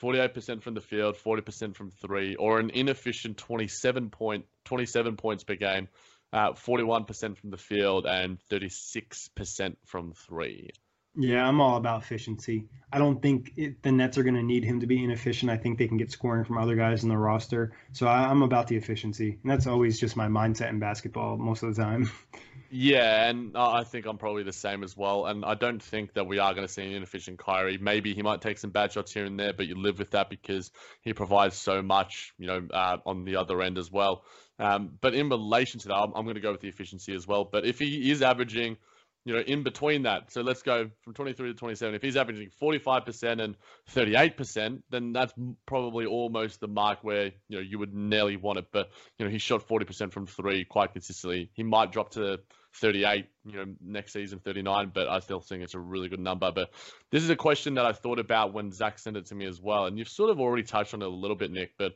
[0.00, 5.56] 48% from the field, 40% from three, or an inefficient 27 point 27 points per
[5.56, 5.88] game,
[6.32, 10.70] uh, 41% from the field, and 36% from three.
[11.16, 12.68] Yeah, I'm all about efficiency.
[12.92, 15.50] I don't think it, the Nets are going to need him to be inefficient.
[15.50, 17.72] I think they can get scoring from other guys in the roster.
[17.92, 19.38] So I, am about the efficiency.
[19.42, 22.10] And that's always just my mindset in basketball most of the time.
[22.72, 25.26] Yeah, and I think I'm probably the same as well.
[25.26, 27.78] And I don't think that we are going to see an inefficient Kyrie.
[27.78, 30.30] Maybe he might take some bad shots here and there, but you live with that
[30.30, 30.70] because
[31.02, 34.22] he provides so much, you know, uh, on the other end as well.
[34.60, 37.26] Um, but in relation to that, I'm, I'm going to go with the efficiency as
[37.26, 37.44] well.
[37.44, 38.76] But if he is averaging
[39.24, 40.32] you know, in between that.
[40.32, 41.94] So let's go from 23 to 27.
[41.94, 43.54] If he's averaging 45% and
[43.94, 45.34] 38%, then that's
[45.66, 48.68] probably almost the mark where, you know, you would nearly want it.
[48.72, 51.50] But, you know, he shot 40% from three quite consistently.
[51.52, 52.38] He might drop to
[52.74, 56.52] 38, you know, next season 39, but I still think it's a really good number.
[56.52, 56.70] But
[57.10, 59.60] this is a question that I thought about when Zach sent it to me as
[59.60, 59.86] well.
[59.86, 61.94] And you've sort of already touched on it a little bit, Nick, but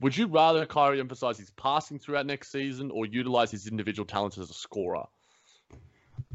[0.00, 4.36] would you rather Kyrie emphasize his passing throughout next season or utilize his individual talents
[4.38, 5.04] as a scorer?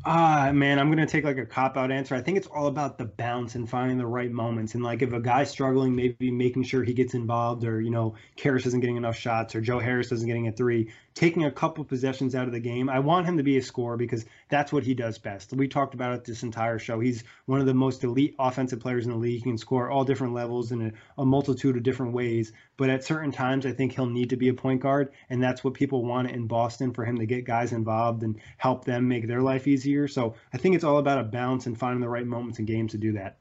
[0.03, 2.15] Ah, man, I'm gonna take like a cop out answer.
[2.15, 4.73] I think it's all about the bounce and finding the right moments.
[4.73, 8.15] And like if a guy's struggling, maybe making sure he gets involved, or you know,
[8.35, 11.83] Caris isn't getting enough shots, or Joe Harris isn't getting a three taking a couple
[11.83, 12.89] possessions out of the game.
[12.89, 15.53] I want him to be a scorer because that's what he does best.
[15.53, 16.99] We talked about it this entire show.
[16.99, 19.37] He's one of the most elite offensive players in the league.
[19.37, 20.91] He can score all different levels in a,
[21.21, 22.51] a multitude of different ways.
[22.77, 25.63] But at certain times, I think he'll need to be a point guard, and that's
[25.63, 29.27] what people want in Boston for him to get guys involved and help them make
[29.27, 30.07] their life easier.
[30.07, 32.91] So I think it's all about a balance and finding the right moments in games
[32.91, 33.37] to do that.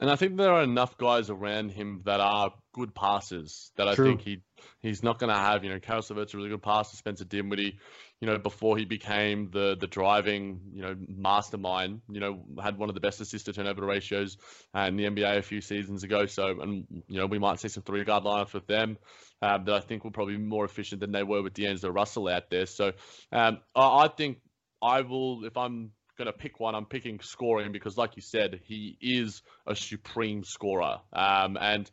[0.00, 3.94] And I think there are enough guys around him that are good passes that I
[3.94, 4.42] think he
[4.80, 5.64] he's not going to have.
[5.64, 6.96] You know, LeVert's a really good passer.
[6.96, 7.78] Spencer Dinwiddie,
[8.24, 12.88] you know, before he became the the driving, you know, mastermind, you know, had one
[12.88, 14.38] of the best assist to turnover ratios
[14.74, 16.24] in the NBA a few seasons ago.
[16.24, 18.96] So, and you know, we might see some three guard lineups with them
[19.42, 22.26] um, that I think will probably be more efficient than they were with D'Angelo Russell
[22.28, 22.64] out there.
[22.64, 22.92] So,
[23.30, 24.38] um, I, I think
[24.80, 28.58] I will if I'm going to pick one, I'm picking scoring because, like you said,
[28.64, 31.00] he is a supreme scorer.
[31.12, 31.90] Um, and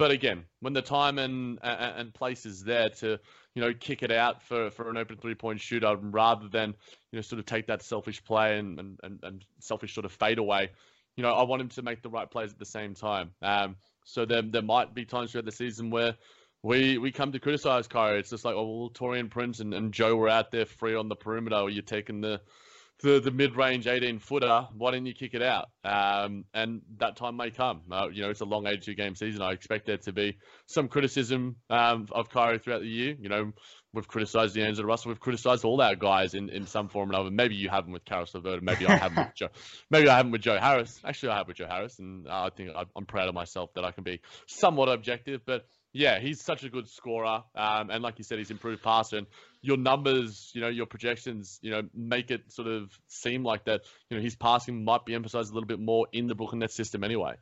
[0.00, 3.20] but again, when the time and and place is there to
[3.54, 6.70] you know kick it out for, for an open three point shooter, rather than
[7.12, 10.12] you know sort of take that selfish play and, and, and, and selfish sort of
[10.12, 10.70] fade away,
[11.16, 13.32] you know I want him to make the right plays at the same time.
[13.42, 13.76] Um,
[14.06, 16.14] so there there might be times throughout the season where
[16.62, 18.20] we we come to criticize Kyrie.
[18.20, 21.10] It's just like, oh, well, Taurean Prince and, and Joe were out there free on
[21.10, 22.40] the perimeter, or you're taking the
[23.02, 25.68] the, the mid-range 18 footer, why didn't you kick it out?
[25.84, 27.82] Um, and that time may come.
[27.90, 29.42] Uh, you know, it's a long 82 game season.
[29.42, 33.16] I expect there to be some criticism um, of Kyrie throughout the year.
[33.18, 33.52] You know,
[33.92, 35.10] we've criticized D'Angelo Russell.
[35.10, 37.30] We've criticized all our guys in, in some form or another.
[37.30, 38.62] Maybe you haven't with Caris LeVert.
[38.62, 39.48] Maybe I haven't with Joe.
[39.90, 41.00] Maybe I haven't with Joe Harris.
[41.04, 43.92] Actually, I have with Joe Harris, and I think I'm proud of myself that I
[43.92, 45.40] can be somewhat objective.
[45.46, 49.18] But yeah, he's such a good scorer, um, and like you said, he's improved passer.
[49.18, 49.26] And
[49.60, 53.82] your numbers, you know, your projections, you know, make it sort of seem like that.
[54.08, 56.74] You know, his passing might be emphasized a little bit more in the Brooklyn Nets
[56.74, 57.34] system anyway.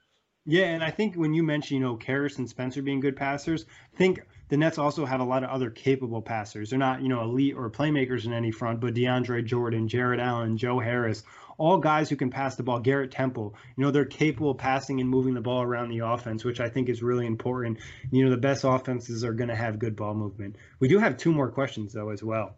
[0.51, 3.67] Yeah, and I think when you mention, you know, Caris and Spencer being good passers,
[3.93, 6.71] I think the Nets also have a lot of other capable passers.
[6.71, 10.57] They're not, you know, elite or playmakers in any front, but DeAndre Jordan, Jarrett Allen,
[10.57, 11.23] Joe Harris,
[11.59, 12.81] all guys who can pass the ball.
[12.81, 16.47] Garrett Temple, you know, they're capable of passing and moving the ball around the offense,
[16.47, 17.77] which I think is really important.
[18.11, 20.57] You know, the best offenses are going to have good ball movement.
[20.81, 22.57] We do have two more questions though as well.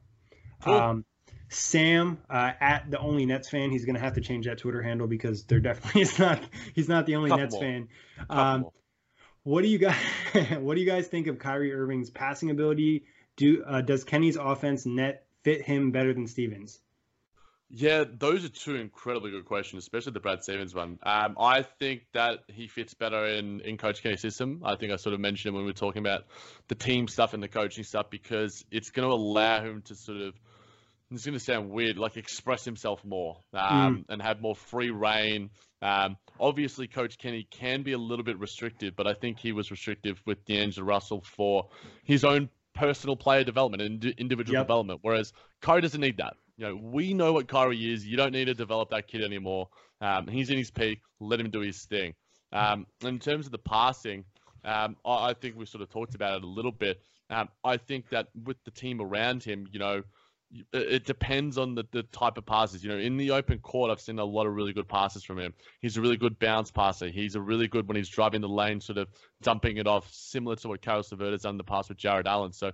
[0.63, 0.75] Cool.
[0.75, 1.05] Um,
[1.51, 3.71] Sam uh, at the only Nets fan.
[3.71, 6.41] He's going to have to change that Twitter handle because there definitely is not.
[6.75, 7.89] He's not the only Couple Nets fan.
[8.29, 8.67] Um,
[9.43, 9.97] what do you guys
[10.59, 13.05] What do you guys think of Kyrie Irving's passing ability?
[13.37, 16.81] Do uh, does Kenny's offense net fit him better than Stevens?
[17.73, 20.99] Yeah, those are two incredibly good questions, especially the Brad Stevens one.
[21.05, 24.63] Um, I think that he fits better in, in Coach Kenny's system.
[24.65, 26.25] I think I sort of mentioned when we were talking about
[26.67, 30.21] the team stuff and the coaching stuff because it's going to allow him to sort
[30.21, 30.35] of,
[31.11, 34.05] it's going to sound weird, like express himself more um, mm.
[34.09, 35.51] and have more free reign.
[35.83, 39.71] Um, obviously, Coach Kenny can be a little bit restrictive, but I think he was
[39.71, 41.69] restrictive with D'Angelo Russell for
[42.05, 44.67] his own personal player development and individual yep.
[44.67, 46.35] development, whereas Kyrie doesn't need that.
[46.57, 48.07] You know, we know what Kyrie is.
[48.07, 49.69] You don't need to develop that kid anymore.
[50.01, 51.01] Um, he's in his peak.
[51.19, 52.15] Let him do his thing.
[52.53, 54.25] Um, in terms of the passing,
[54.65, 57.01] um, I, I, think we sort of talked about it a little bit.
[57.31, 60.03] Um, I think that with the team around him, you know,
[60.73, 62.83] it depends on the, the type of passes.
[62.83, 65.39] You know, in the open court, I've seen a lot of really good passes from
[65.39, 65.55] him.
[65.81, 67.09] He's a really good bounce passer.
[67.09, 69.09] He's a really good when he's driving the lane, sort of
[69.43, 72.27] dumping it off, similar to what Caris LeVert has done in the past with Jarrett
[72.27, 72.53] Allen.
[72.53, 72.73] So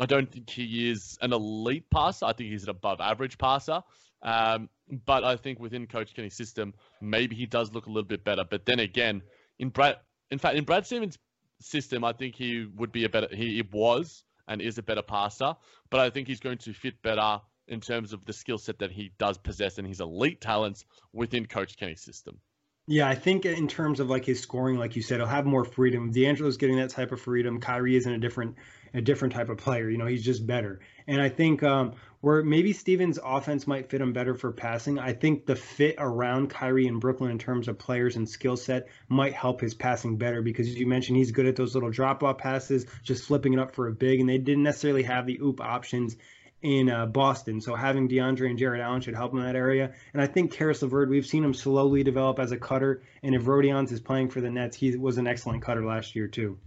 [0.00, 2.26] I don't think he is an elite passer.
[2.26, 3.82] I think he's an above average passer.
[4.22, 4.68] Um,
[5.06, 8.44] but I think within Coach Kenny's system, maybe he does look a little bit better.
[8.48, 9.22] But then again,
[9.58, 9.96] in Brad
[10.30, 11.18] in fact, in Brad Stevens'
[11.60, 13.28] system, I think he would be a better.
[13.30, 15.54] He, he was and is a better passer,
[15.88, 18.90] but I think he's going to fit better in terms of the skill set that
[18.90, 22.38] he does possess and his elite talents within Coach Kenny's system.
[22.86, 25.64] Yeah, I think in terms of like his scoring, like you said, he'll have more
[25.64, 26.10] freedom.
[26.10, 27.60] D'Angelo's getting that type of freedom.
[27.60, 28.56] Kyrie isn't a different
[28.92, 29.88] a different type of player.
[29.88, 30.80] You know, he's just better.
[31.06, 35.12] And I think um, where maybe Stevens' offense might fit him better for passing, I
[35.14, 39.32] think the fit around Kyrie in Brooklyn in terms of players and skill set might
[39.32, 42.38] help his passing better because as you mentioned, he's good at those little drop off
[42.38, 45.60] passes, just flipping it up for a big, and they didn't necessarily have the oop
[45.60, 46.16] options
[46.62, 47.60] in uh, Boston.
[47.60, 49.94] So having DeAndre and Jarrett Allen should help him in that area.
[50.12, 53.02] And I think Caris LeVert, we've seen him slowly develop as a cutter.
[53.22, 56.28] And if Rodions is playing for the Nets, he was an excellent cutter last year
[56.28, 56.58] too.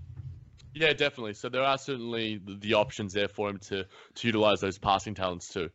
[0.74, 1.34] Yeah, definitely.
[1.34, 5.50] So there are certainly the options there for him to to utilize those passing talents
[5.50, 5.70] too.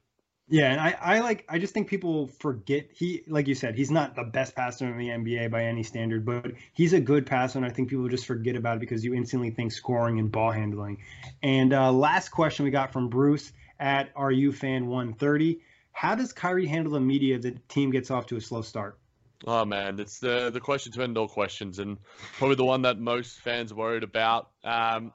[0.51, 3.91] Yeah, and I, I like I just think people forget he like you said, he's
[3.91, 7.59] not the best passer in the NBA by any standard, but he's a good passer,
[7.59, 10.51] and I think people just forget about it because you instantly think scoring and ball
[10.51, 10.99] handling.
[11.43, 15.61] And uh, last question we got from Bruce at RU fan 130.
[15.93, 18.99] How does Kyrie handle the media if the team gets off to a slow start?
[19.47, 21.99] Oh man, it's the the question to end all questions, and
[22.39, 24.51] probably the one that most fans worried about.
[24.65, 25.13] Um,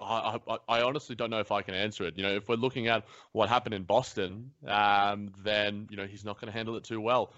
[0.00, 2.16] I, I, I, honestly don't know if I can answer it.
[2.16, 6.24] You know, if we're looking at what happened in Boston, um, then you know he's
[6.24, 7.32] not going to handle it too well.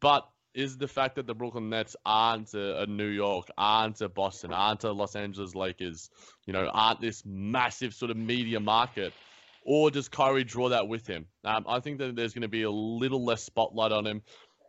[0.00, 4.08] But is the fact that the Brooklyn Nets aren't a, a, New York, aren't a
[4.08, 6.10] Boston, aren't a Los Angeles Lakers,
[6.46, 9.12] you know, aren't this massive sort of media market,
[9.62, 11.26] or does Kyrie draw that with him?
[11.44, 14.22] Um, I think that there's going to be a little less spotlight on him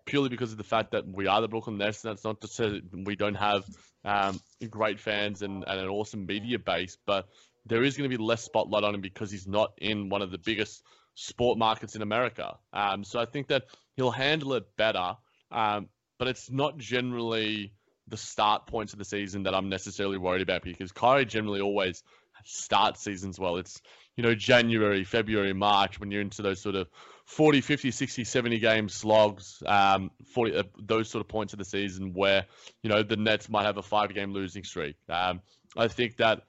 [0.09, 2.03] purely because of the fact that we are the Brooklyn Nets.
[2.03, 3.63] And that's not to say we don't have
[4.03, 4.39] um,
[4.69, 7.27] great fans and, and, an awesome media base, but
[7.65, 10.31] there is going to be less spotlight on him because he's not in one of
[10.31, 10.81] the biggest
[11.13, 12.57] sport markets in America.
[12.73, 15.15] Um, so I think that he'll handle it better,
[15.51, 17.73] um, but it's not generally
[18.07, 22.01] the start points of the season that I'm necessarily worried about because Kyrie generally always
[22.45, 23.57] starts seasons well.
[23.57, 23.79] It's
[24.15, 26.89] you know, January, February, March, when you're into those sort of
[27.29, 31.65] 40, 50, 60, 70 game slogs, um, 40, uh, those sort of points of the
[31.65, 32.47] season where,
[32.81, 34.95] you know, the Nets might have a five game losing streak.
[35.07, 35.41] Um,
[35.77, 36.41] I think that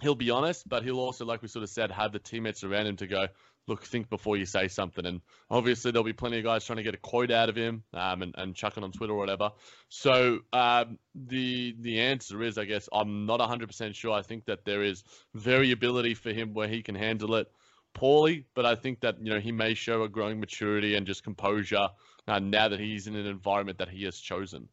[0.00, 2.88] he'll be honest, but he'll also, like we sort of said, have the teammates around
[2.88, 3.28] him to go,
[3.68, 5.06] look, think before you say something.
[5.06, 7.84] And obviously, there'll be plenty of guys trying to get a quote out of him
[7.94, 9.52] um, and, and chuck it on Twitter or whatever.
[9.90, 14.12] So um, the the answer is, I guess, I'm not 100% sure.
[14.12, 15.04] I think that there is
[15.34, 17.46] variability for him where he can handle it
[17.94, 21.24] poorly, but I think that you know he may show a growing maturity and just
[21.24, 21.88] composure
[22.28, 24.68] uh, now that he's in an environment that he has chosen.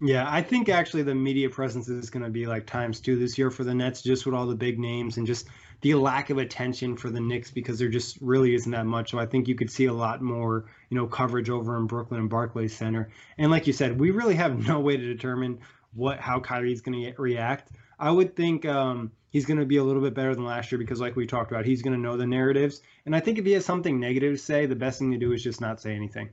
[0.00, 3.38] Yeah, I think actually the media presence is going to be like times two this
[3.38, 5.46] year for the Nets, just with all the big names and just
[5.80, 9.12] the lack of attention for the Knicks because there just really isn't that much.
[9.12, 12.20] So I think you could see a lot more, you know, coverage over in Brooklyn
[12.20, 13.10] and Barclays Center.
[13.38, 15.60] And like you said, we really have no way to determine
[15.94, 17.72] what how Kyrie's going to react.
[17.98, 20.78] I would think um, he's going to be a little bit better than last year
[20.78, 22.80] because, like we talked about, he's going to know the narratives.
[23.04, 25.32] And I think if he has something negative to say, the best thing to do
[25.32, 26.30] is just not say anything.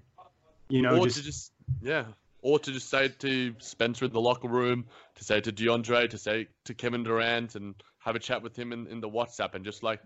[0.69, 1.51] You know, or just, to just
[1.81, 2.05] yeah,
[2.41, 4.85] or to just say to Spencer in the locker room,
[5.15, 8.71] to say to DeAndre, to say to Kevin Durant, and have a chat with him
[8.71, 9.99] in, in the WhatsApp, and just like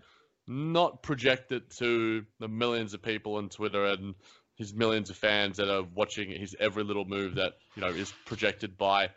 [0.48, 4.16] not project it to the millions of people on Twitter and
[4.56, 8.12] his millions of fans that are watching his every little move that you know is
[8.26, 9.10] projected by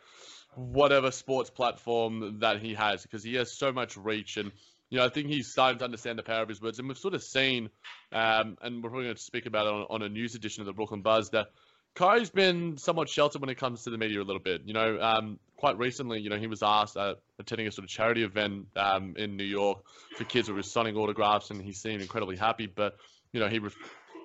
[0.54, 4.52] whatever sports platform that he has because he has so much reach and
[4.90, 6.98] you know I think he's starting to understand the power of his words and we've
[6.98, 7.70] sort of seen
[8.12, 10.66] um, and we're probably going to speak about it on, on a news edition of
[10.66, 11.48] the Brooklyn Buzz that
[11.94, 14.62] Kyrie's been somewhat sheltered when it comes to the media a little bit.
[14.64, 17.90] You know, um, quite recently, you know, he was asked uh, attending a sort of
[17.90, 19.84] charity event um, in New York
[20.16, 22.66] for kids who were signing autographs, and he seemed incredibly happy.
[22.66, 22.96] But
[23.32, 23.76] you know, he ref-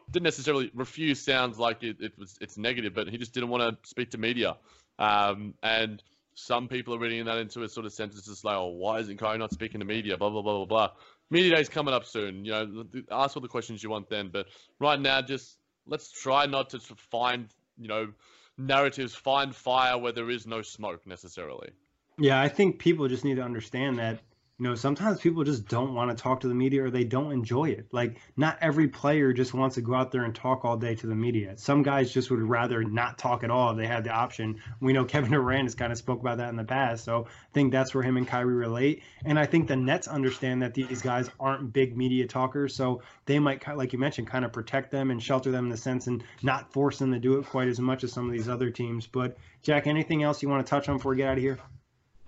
[0.10, 1.24] didn't necessarily refuse.
[1.24, 4.18] Sounds like it, it, was it's negative, but he just didn't want to speak to
[4.18, 4.56] media.
[4.98, 6.02] Um, and
[6.40, 9.40] some people are reading that into a sort of sentences like, "Oh, why isn't Kyrie
[9.40, 10.92] not speaking to media?" Blah blah blah blah blah.
[11.32, 12.46] Media day's coming up soon.
[12.46, 14.30] You know, ask all the questions you want then.
[14.32, 14.46] But
[14.80, 15.58] right now, just
[15.88, 18.14] let's try not to find you know
[18.56, 21.72] narratives find fire where there is no smoke necessarily.
[22.20, 24.20] Yeah, I think people just need to understand that
[24.60, 27.32] you know, sometimes people just don't want to talk to the media or they don't
[27.32, 27.88] enjoy it.
[27.92, 31.06] Like, not every player just wants to go out there and talk all day to
[31.06, 31.56] the media.
[31.58, 34.60] Some guys just would rather not talk at all if they had the option.
[34.80, 37.04] We know Kevin Durant has kind of spoke about that in the past.
[37.04, 39.04] So I think that's where him and Kyrie relate.
[39.24, 42.76] And I think the Nets understand that these guys aren't big media talkers.
[42.76, 45.78] So they might, like you mentioned, kind of protect them and shelter them in the
[45.78, 48.50] sense and not force them to do it quite as much as some of these
[48.50, 49.06] other teams.
[49.06, 51.60] But, Jack, anything else you want to touch on before we get out of here?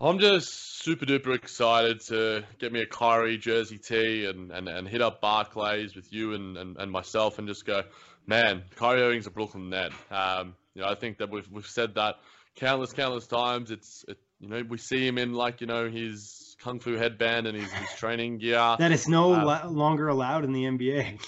[0.02, 4.88] I'm just super duper excited to get me a Kyrie jersey tee and, and, and
[4.88, 7.84] hit up Barclays with you and, and, and myself and just go,
[8.26, 9.92] man, Kyrie Irving's a Brooklyn net.
[10.10, 12.16] Um, you know, I think that we've, we've said that
[12.56, 13.72] countless, countless times.
[13.72, 17.48] It's it, you know, we see him in like you know his kung fu headband
[17.48, 18.76] and his, his training gear.
[18.80, 21.20] That is no Uh, la- longer allowed in the NBA.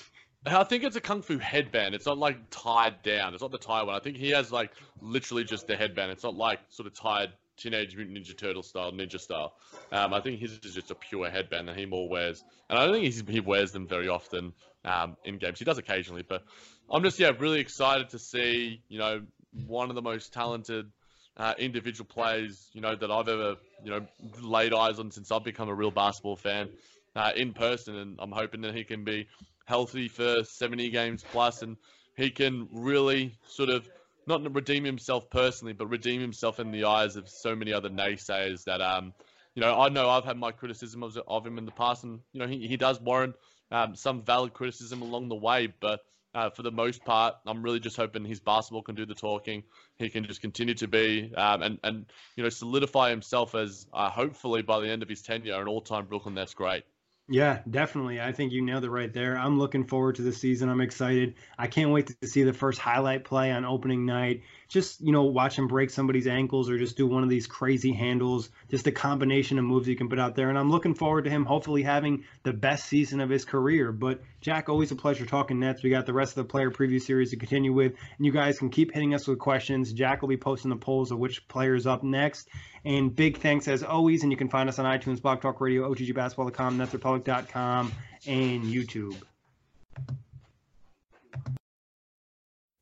[0.46, 1.94] I think it's a kung fu headband.
[1.94, 3.34] It's not like tied down.
[3.34, 3.96] It's not the tie one.
[3.96, 6.12] I think he has like literally just the headband.
[6.12, 7.30] It's not like sort of tied
[7.62, 9.54] Teenage Mutant Ninja Turtle style, ninja style.
[9.92, 12.86] Um, I think his is just a pure headband that he more wears, and I
[12.86, 14.54] don't think he wears them very often
[14.86, 15.60] um, in games.
[15.60, 16.44] He does occasionally, but
[16.90, 19.22] I'm just yeah really excited to see you know
[19.68, 20.92] one of the most talented
[21.38, 24.06] uh, individual players you know that I've ever you know
[24.42, 26.70] laid eyes on since I've become a real basketball fan
[27.16, 29.28] uh, in person, and I'm hoping that he can be
[29.66, 31.78] healthy for 70 games plus, and
[32.16, 33.88] he can really sort of
[34.28, 38.64] not redeem himself personally, but redeem himself in the eyes of so many other naysayers
[38.66, 39.14] that um,
[39.56, 42.22] you know, I know I've had my criticism of, of him in the past, and
[42.32, 43.36] you know, he, he does warrant
[43.72, 46.02] um, some valid criticism along the way, but.
[46.34, 49.64] Uh, for the most part, I'm really just hoping his basketball can do the talking.
[49.98, 52.06] He can just continue to be um, and and
[52.38, 56.06] you know solidify himself as uh, hopefully by the end of his tenure an all-time
[56.06, 56.86] Brooklyn Nets great.
[57.32, 58.20] Yeah, definitely.
[58.20, 59.38] I think you nailed it right there.
[59.38, 60.68] I'm looking forward to the season.
[60.68, 61.36] I'm excited.
[61.58, 64.42] I can't wait to see the first highlight play on opening night.
[64.68, 67.94] Just, you know, watch him break somebody's ankles or just do one of these crazy
[67.94, 68.50] handles.
[68.70, 70.50] Just a combination of moves he can put out there.
[70.50, 73.94] And I'm looking forward to him hopefully having the best season of his career.
[73.94, 75.84] But, Jack, always a pleasure talking Nets.
[75.84, 77.94] We got the rest of the player preview series to continue with.
[78.18, 79.94] And you guys can keep hitting us with questions.
[79.94, 82.50] Jack will be posting the polls of which player is up next.
[82.84, 84.24] And big thanks as always.
[84.24, 87.92] And you can find us on iTunes, Blog Talk Radio, OTGBasketball.com, NetsRepublic.com,
[88.28, 89.16] and YouTube.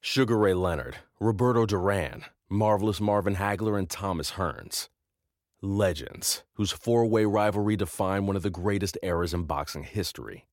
[0.01, 4.87] Sugar Ray Leonard, Roberto Duran, Marvelous Marvin Hagler, and Thomas Hearns.
[5.61, 10.47] Legends, whose four way rivalry defined one of the greatest eras in boxing history.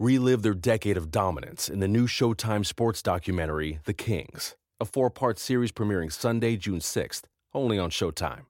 [0.00, 5.08] Relive their decade of dominance in the new Showtime sports documentary, The Kings, a four
[5.08, 7.22] part series premiering Sunday, June 6th,
[7.54, 8.49] only on Showtime.